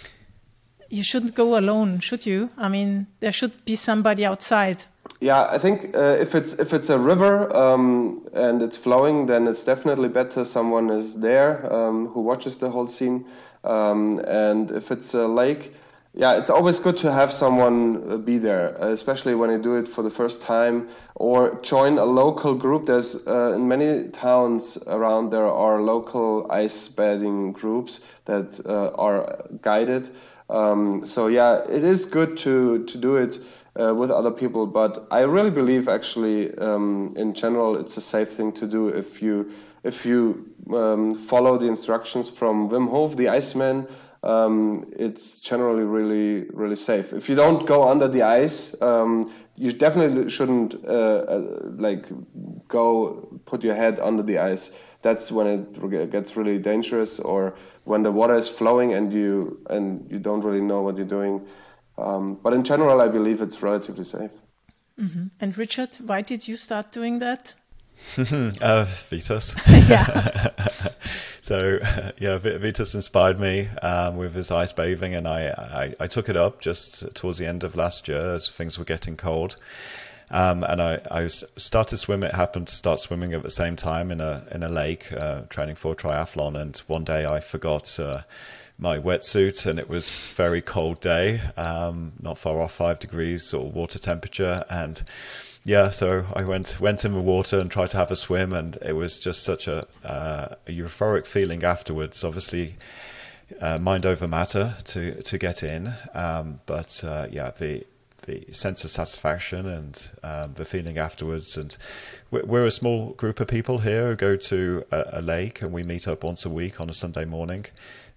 [0.90, 2.50] you shouldn't go alone, should you?
[2.56, 4.84] I mean, there should be somebody outside.
[5.20, 9.46] Yeah, I think uh, if it's if it's a river um, and it's flowing, then
[9.46, 13.24] it's definitely better someone is there um, who watches the whole scene.
[13.64, 15.74] Um, and if it's a lake,
[16.16, 19.88] yeah, it's always good to have someone uh, be there, especially when you do it
[19.88, 22.86] for the first time, or join a local group.
[22.86, 29.44] There's uh, in many towns around there are local ice bathing groups that uh, are
[29.60, 30.10] guided.
[30.50, 33.40] Um, so yeah, it is good to to do it
[33.80, 38.28] uh, with other people, but I really believe actually um, in general it's a safe
[38.28, 39.50] thing to do if you
[39.82, 43.86] if you um, follow the instructions from Wim Hof, the Iceman
[44.24, 47.12] um, it's generally really really safe.
[47.12, 52.06] If you don't go under the ice, um, you definitely shouldn't uh, uh, like
[52.68, 54.76] go put your head under the ice.
[55.02, 57.54] That's when it gets really dangerous, or
[57.84, 61.46] when the water is flowing and you and you don't really know what you're doing.
[61.98, 64.30] Um, but in general, I believe it's relatively safe.
[64.98, 65.26] Mm-hmm.
[65.40, 67.54] And Richard, why did you start doing that?
[68.60, 69.56] uh, Vitus.
[69.68, 70.48] yeah.
[71.40, 71.78] so
[72.18, 76.36] yeah, Vitus inspired me um, with his ice bathing, and I, I, I took it
[76.36, 79.56] up just towards the end of last year as things were getting cold.
[80.30, 82.30] Um, and I, I started swimming.
[82.30, 85.42] It happened to start swimming at the same time in a in a lake, uh,
[85.42, 86.60] training for a triathlon.
[86.60, 88.22] And one day I forgot uh,
[88.78, 93.70] my wetsuit, and it was very cold day, um, not far off five degrees or
[93.70, 95.02] water temperature, and
[95.64, 98.76] yeah, so I went went in the water and tried to have a swim, and
[98.82, 102.22] it was just such a, uh, a euphoric feeling afterwards.
[102.22, 102.76] Obviously,
[103.60, 107.86] uh, mind over matter to to get in, um, but uh, yeah, the
[108.26, 111.56] the sense of satisfaction and um, the feeling afterwards.
[111.56, 111.76] And
[112.30, 115.82] we're, a small group of people here who go to a, a, lake, and we
[115.82, 117.66] meet up once a week on a Sunday morning.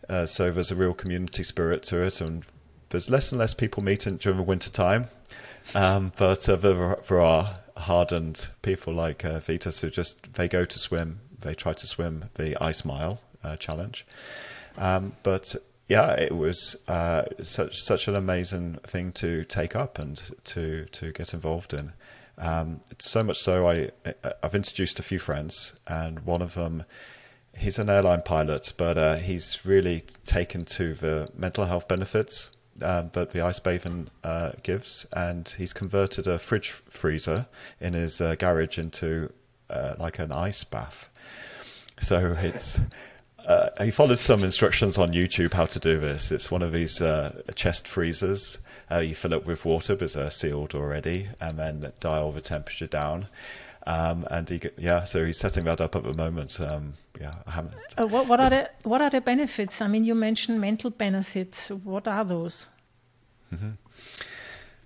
[0.10, 2.46] Uh, so there's a real community spirit to it, and
[2.90, 5.08] there's less and less people meeting during the winter time.
[5.76, 10.66] Um, but uh, there, there, are hardened people like uh, Vitus who just they go
[10.66, 14.06] to swim, they try to swim the ice mile uh, challenge.
[14.78, 15.56] Um, but
[15.88, 21.12] yeah, it was uh, such such an amazing thing to take up and to to
[21.12, 21.94] get involved in.
[22.38, 23.92] Um, so much so, I
[24.44, 26.86] I've introduced a few friends, and one of them
[27.58, 32.50] he's an airline pilot, but uh, he's really taken to the mental health benefits
[32.82, 37.48] uh, that the ice bathing uh, gives, and he's converted a fridge freezer
[37.80, 39.32] in his uh, garage into
[39.70, 41.10] uh, like an ice bath.
[42.00, 42.80] So it's
[43.48, 46.32] uh, he followed some instructions on YouTube how to do this.
[46.32, 48.60] It's one of these uh, chest freezers.
[49.02, 53.28] you fill it with water, but it's sealed already, and then dial the temperature down.
[53.88, 56.60] Um, and he, yeah, so he's setting that up at the moment.
[56.60, 57.76] Um, yeah, I haven't.
[57.98, 59.82] Uh, what, what are the what are the benefits?
[59.82, 61.70] I mean, you mentioned mental benefits.
[61.70, 62.68] What are those?
[63.54, 63.72] Mm-hmm.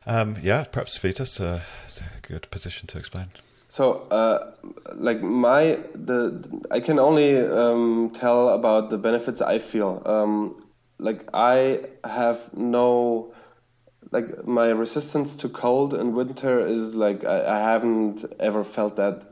[0.05, 3.29] Um, yeah, perhaps Vitus uh, is a good position to explain.
[3.69, 4.51] So, uh,
[4.93, 10.03] like my the I can only um, tell about the benefits I feel.
[10.05, 10.61] Um,
[10.99, 13.33] like I have no
[14.11, 19.23] like my resistance to cold in winter is like I, I haven't ever felt that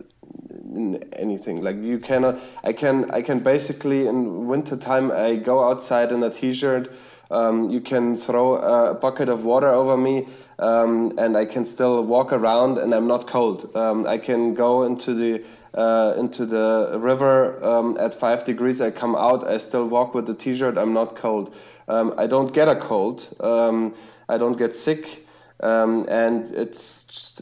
[0.74, 1.62] in anything.
[1.62, 6.24] Like you cannot i can i can basically in winter time i go outside in
[6.24, 6.92] a t-shirt.
[7.32, 10.28] Um, you can throw a bucket of water over me
[10.58, 13.76] um, and i can still walk around and i'm not cold.
[13.76, 18.82] Um, i can go into the uh, into the river um, at five degrees.
[18.82, 20.78] I come out i still walk with the t-shirt.
[20.78, 21.54] I'm not cold.
[21.88, 23.28] Um, i don't get a cold.
[23.42, 23.94] Um,
[24.30, 25.26] I don't get sick,
[25.62, 27.42] um, and it's just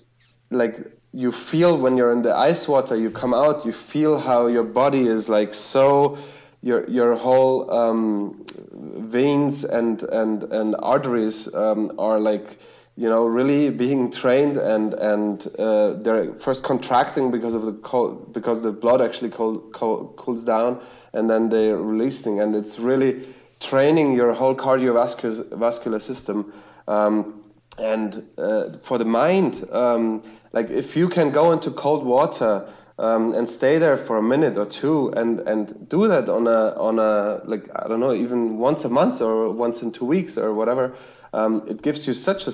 [0.49, 0.77] like
[1.13, 2.95] you feel when you're in the ice water.
[2.95, 6.17] You come out, you feel how your body is like so.
[6.63, 12.57] Your your whole um, veins and and and arteries um, are like
[12.95, 18.33] you know really being trained and and uh, they're first contracting because of the cold
[18.33, 20.81] because the blood actually cools down
[21.13, 23.21] and then they're releasing and it's really
[23.59, 26.51] training your whole cardiovascular vascular system
[26.87, 27.43] um,
[27.77, 30.23] and uh, for the mind, um,
[30.53, 32.67] like if you can go into cold water
[32.97, 36.73] um, and stay there for a minute or two and, and do that on a
[36.77, 40.37] on a like I don't know even once a month or once in two weeks
[40.37, 40.95] or whatever,
[41.33, 42.51] um, it gives you such a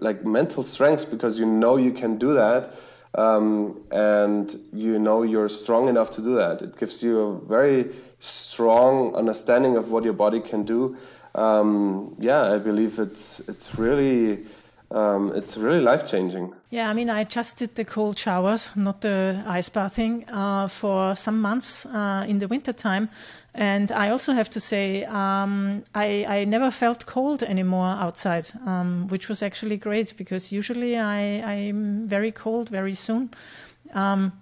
[0.00, 2.74] like mental strength because you know you can do that
[3.14, 6.62] um, and you know you're strong enough to do that.
[6.62, 10.96] It gives you a very strong understanding of what your body can do,
[11.34, 14.46] um, yeah, I believe it's it's really
[14.90, 16.54] um, it's really life changing.
[16.70, 21.14] Yeah, I mean, I just did the cold showers, not the ice bathing, uh, for
[21.14, 23.10] some months uh, in the winter time.
[23.54, 29.08] And I also have to say, um, I, I, never felt cold anymore outside, um,
[29.08, 33.30] which was actually great because usually I, I'm very cold very soon.
[33.94, 34.32] Um,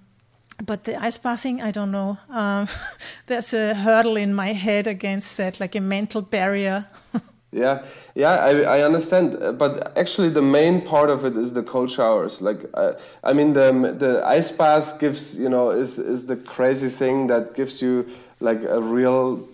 [0.65, 2.19] but the ice bathing, I don't know.
[2.31, 2.69] Um,
[3.27, 6.87] there's a hurdle in my head against that, like a mental barrier.
[7.53, 11.91] Yeah, yeah, I, I understand, but actually the main part of it is the cold
[11.91, 12.43] showers.
[12.43, 12.93] Like, I,
[13.25, 17.55] I mean, the the ice bath gives you know is is the crazy thing that
[17.55, 18.05] gives you
[18.41, 19.49] like a real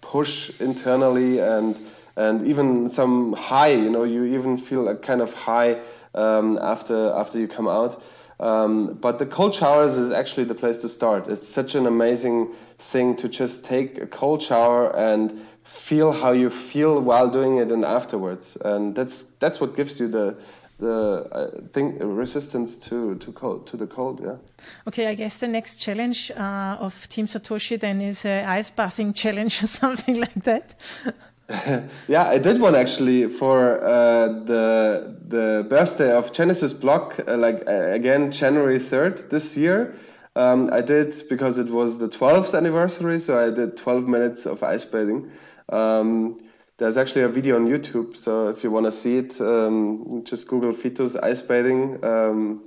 [0.00, 1.76] push internally and
[2.14, 3.72] and even some high.
[3.72, 5.80] You know, you even feel a kind of high
[6.14, 8.00] um, after after you come out.
[8.40, 11.28] Um, but the cold showers is actually the place to start.
[11.28, 16.48] It's such an amazing thing to just take a cold shower and feel how you
[16.48, 18.56] feel while doing it and afterwards.
[18.64, 20.36] And that's that's what gives you the
[20.80, 24.36] the uh, thing resistance to to cold to the cold yeah.
[24.88, 29.12] Okay i guess the next challenge uh, of team satoshi then is a ice bathing
[29.22, 30.74] challenge or something like that
[32.08, 37.62] yeah i did one actually for uh, the the birthday of genesis block uh, like
[37.66, 39.94] again january 3rd this year
[40.36, 44.62] um, i did because it was the 12th anniversary so i did 12 minutes of
[44.62, 45.30] ice bathing
[45.70, 46.40] um,
[46.80, 50.48] there's actually a video on YouTube, so if you want to see it, um, just
[50.48, 52.02] Google Vitus ice bathing.
[52.02, 52.64] Um,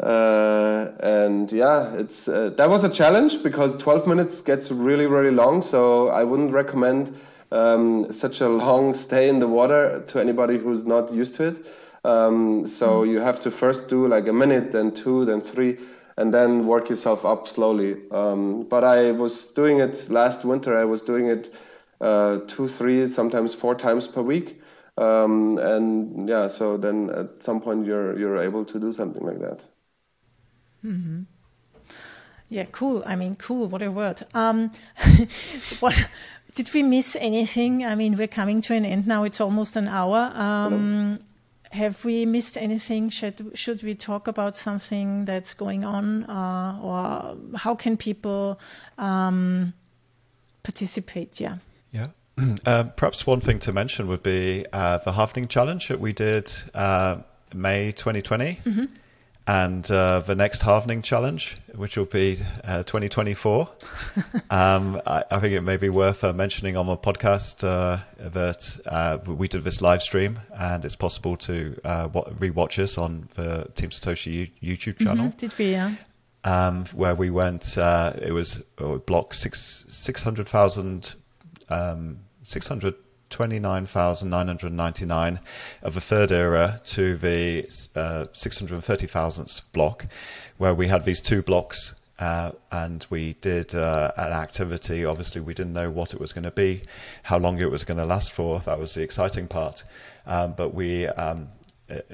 [0.00, 5.30] uh, and yeah, it's uh, that was a challenge because 12 minutes gets really really
[5.30, 5.62] long.
[5.62, 7.16] So I wouldn't recommend
[7.52, 11.66] um, such a long stay in the water to anybody who's not used to it.
[12.04, 13.10] Um, so mm.
[13.10, 15.78] you have to first do like a minute, then two, then three,
[16.16, 17.96] and then work yourself up slowly.
[18.10, 20.78] Um, but I was doing it last winter.
[20.78, 21.52] I was doing it
[22.00, 24.60] uh, two, three, sometimes four times per week.
[24.96, 29.40] Um, and yeah, so then at some point you're you're able to do something like
[29.40, 29.64] that.
[30.84, 31.22] Mm-hmm.
[32.50, 33.02] Yeah, cool.
[33.06, 33.68] I mean, cool.
[33.68, 34.26] What a word.
[34.34, 34.72] Um,
[35.80, 36.08] what
[36.54, 37.84] did we miss anything?
[37.84, 39.24] I mean, we're coming to an end now.
[39.24, 40.32] It's almost an hour.
[40.34, 41.18] Um,
[41.72, 43.08] have we missed anything?
[43.08, 48.58] Should should we talk about something that's going on, uh, or how can people
[48.98, 49.72] um,
[50.62, 51.40] participate?
[51.40, 51.58] Yeah.
[51.92, 52.08] Yeah.
[52.66, 56.50] Uh, perhaps one thing to mention would be uh, the Halvening Challenge that we did
[56.74, 57.18] uh,
[57.54, 58.84] May 2020, mm-hmm.
[59.46, 63.68] And uh, the next Halvening Challenge, which will be uh, 2024.
[64.50, 67.58] um, I, I, think it may be worth uh, mentioning on the podcast
[68.18, 73.90] that we did this live stream, and it's possible to rewatch us on the Team
[73.90, 75.04] Satoshi YouTube mm-hmm.
[75.04, 75.26] channel.
[75.26, 75.36] Mm-hmm.
[75.36, 75.72] Did we?
[75.72, 75.94] Yeah.
[76.42, 78.62] Um, where we went, it was
[79.06, 81.14] block six six hundred thousand
[81.68, 82.20] um,
[83.30, 85.38] 629,999
[85.82, 87.64] of the third era to the
[87.94, 90.06] uh, 630,000th block,
[90.58, 95.04] where we had these two blocks uh, and we did uh, an activity.
[95.04, 96.82] Obviously, we didn't know what it was going to be,
[97.24, 98.58] how long it was going to last for.
[98.60, 99.84] That was the exciting part.
[100.26, 101.48] Um, but we um,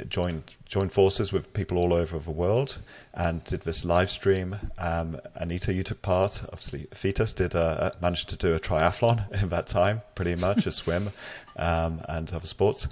[0.09, 2.79] joined joined forces with people all over the world
[3.15, 4.57] and did this live stream.
[4.79, 6.43] Um, Anita, you took part.
[6.53, 10.73] Obviously, Vitus did uh, managed to do a triathlon in that time, pretty much a
[10.83, 11.11] swim
[11.57, 12.89] um, and other sports.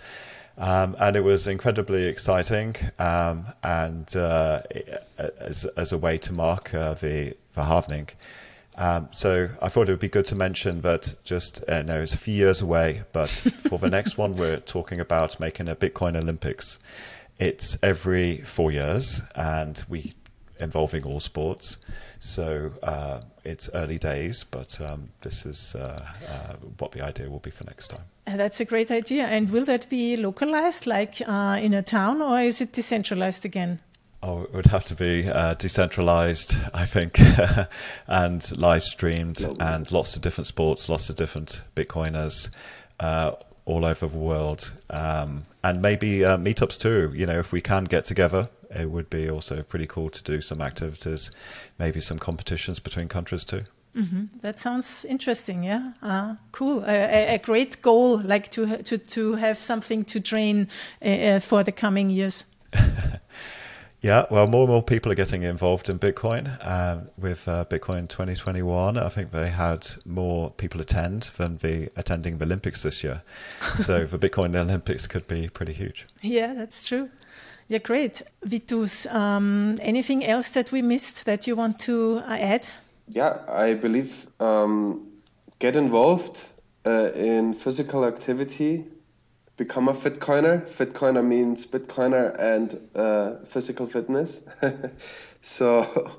[0.57, 4.63] Um, and it was incredibly exciting, um, and uh,
[5.19, 8.09] as, as a way to mark uh, the the halvening.
[8.77, 12.15] Um, so I thought it would be good to mention that just uh, no, it's
[12.15, 13.29] a few years away, but
[13.69, 16.79] for the next one, we're talking about making a Bitcoin Olympics.
[17.39, 20.15] It's every four years, and we
[20.59, 21.79] involving all sports.
[22.21, 27.41] So uh, it's early days, but um, this is uh, uh what the idea will
[27.41, 28.05] be for next time.
[28.25, 29.27] That's a great idea.
[29.27, 33.81] And will that be localized, like uh, in a town, or is it decentralized again?
[34.27, 37.21] Oh, it would have to be uh, decentralized, I think,
[38.07, 42.49] and live streamed, and lots of different sports, lots of different Bitcoiners
[43.01, 43.33] uh,
[43.67, 47.13] all over the world, um, and maybe uh, meetups too.
[47.15, 50.41] You know, if we can get together, it would be also pretty cool to do
[50.41, 51.31] some activities,
[51.79, 53.65] maybe some competitions between countries too.
[53.95, 54.39] Mm-hmm.
[54.41, 55.65] That sounds interesting.
[55.65, 56.83] Yeah, uh, cool.
[56.87, 60.69] a, a, great goal, like to to to have something to train
[61.05, 62.47] uh, uh, for the coming years.
[64.05, 66.45] Yeah, well, more and more people are getting involved in Bitcoin.
[66.63, 72.37] Um, with uh, Bitcoin 2021, I think they had more people attend than the attending
[72.37, 73.23] the Olympics this year.
[73.77, 76.05] so the Bitcoin Olympics could be pretty huge.
[76.21, 77.09] Yeah, that's true.
[77.69, 78.21] Yeah, great.
[78.43, 82.69] Vitus, um, anything else that we missed that you want to uh, add?
[83.09, 85.09] yeah, I believe um,
[85.61, 86.47] get involved
[86.85, 88.85] uh, in physical activity,
[89.57, 90.69] become a Fitcoiner.
[90.69, 94.49] Fitcoiner means Bitcoiner and uh, physical fitness.
[95.41, 96.17] so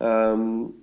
[0.00, 0.74] um,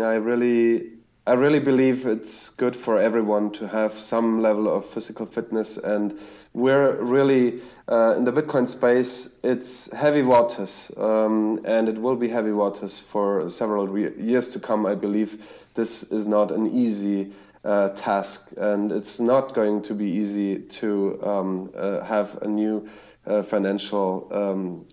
[0.00, 5.26] I really I really believe it's good for everyone to have some level of physical
[5.26, 6.18] fitness, and
[6.54, 9.38] we're really uh, in the Bitcoin space.
[9.44, 14.86] It's heavy waters, um, and it will be heavy waters for several years to come.
[14.86, 17.30] I believe this is not an easy
[17.64, 22.88] uh, task, and it's not going to be easy to um, uh, have a new
[23.26, 24.86] uh, financial um,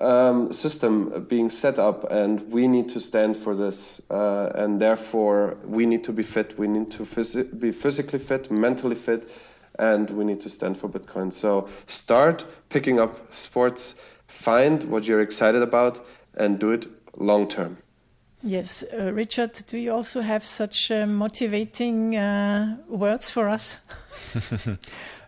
[0.00, 4.02] um, system being set up, and we need to stand for this.
[4.10, 6.58] Uh, and therefore, we need to be fit.
[6.58, 9.28] We need to phys- be physically fit, mentally fit,
[9.78, 11.32] and we need to stand for Bitcoin.
[11.32, 16.86] So start picking up sports, find what you're excited about, and do it
[17.16, 17.76] long term.
[18.42, 23.80] Yes, uh, Richard, do you also have such uh, motivating uh, words for us?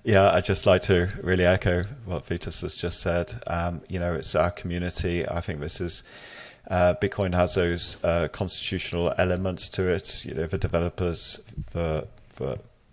[0.03, 3.35] Yeah, I'd just like to really echo what Vitus has just said.
[3.47, 5.29] Um, you know, it's our community.
[5.29, 6.03] I think this is.
[6.69, 10.25] Uh, Bitcoin has those uh, constitutional elements to it.
[10.25, 11.41] You know, the developers,
[11.73, 12.09] the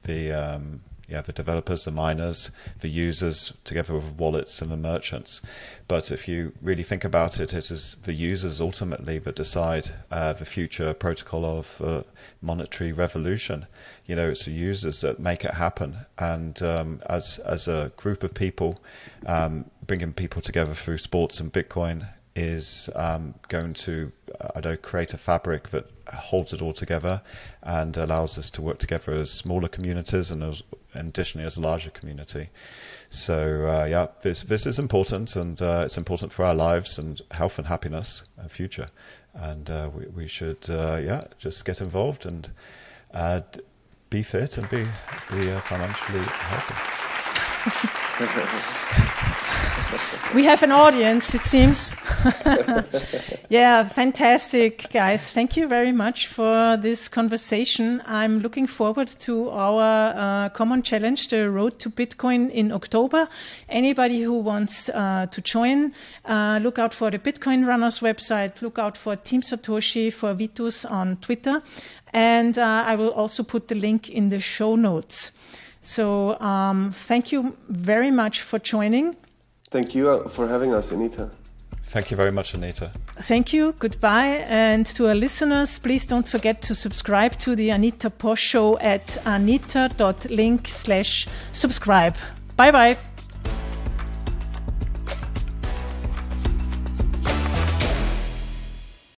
[0.03, 2.51] the um, yeah, the developers, the miners,
[2.81, 5.41] the users, together with wallets and the merchants.
[5.87, 10.33] But if you really think about it, it is the users ultimately that decide uh,
[10.33, 12.03] the future protocol of uh,
[12.41, 13.67] monetary revolution.
[14.05, 15.99] You know, it's the users that make it happen.
[16.17, 18.81] And um, as as a group of people,
[19.25, 24.11] um, bringing people together through sports and Bitcoin is um, going to,
[24.55, 27.21] I know, create a fabric that holds it all together
[27.63, 30.61] and allows us to work together as smaller communities and as,
[30.93, 32.49] additionally as a larger community.
[33.09, 37.21] So uh, yeah, this this is important, and uh, it's important for our lives and
[37.31, 38.87] health and happiness, and future,
[39.33, 42.49] and uh, we we should uh, yeah just get involved and
[43.13, 43.41] uh,
[44.09, 44.85] be fit and be
[45.31, 46.75] be uh, financially healthy.
[50.33, 51.93] we have an audience, it seems.
[53.49, 55.31] yeah, fantastic, guys.
[55.31, 58.01] Thank you very much for this conversation.
[58.05, 63.27] I'm looking forward to our uh, common challenge, the Road to Bitcoin in October.
[63.69, 65.93] Anybody who wants uh, to join,
[66.25, 70.85] uh, look out for the Bitcoin Runners website, look out for Team Satoshi, for Vitus
[70.85, 71.61] on Twitter.
[72.13, 75.31] And uh, I will also put the link in the show notes.
[75.81, 79.15] So um, thank you very much for joining.
[79.69, 81.29] Thank you uh, for having us, Anita.
[81.85, 82.91] Thank you very much, Anita.
[83.21, 83.73] Thank you.
[83.79, 84.45] Goodbye.
[84.47, 89.17] And to our listeners, please don't forget to subscribe to the Anita Posch Show at
[89.25, 92.15] anita.link slash subscribe.
[92.57, 92.97] Bye bye.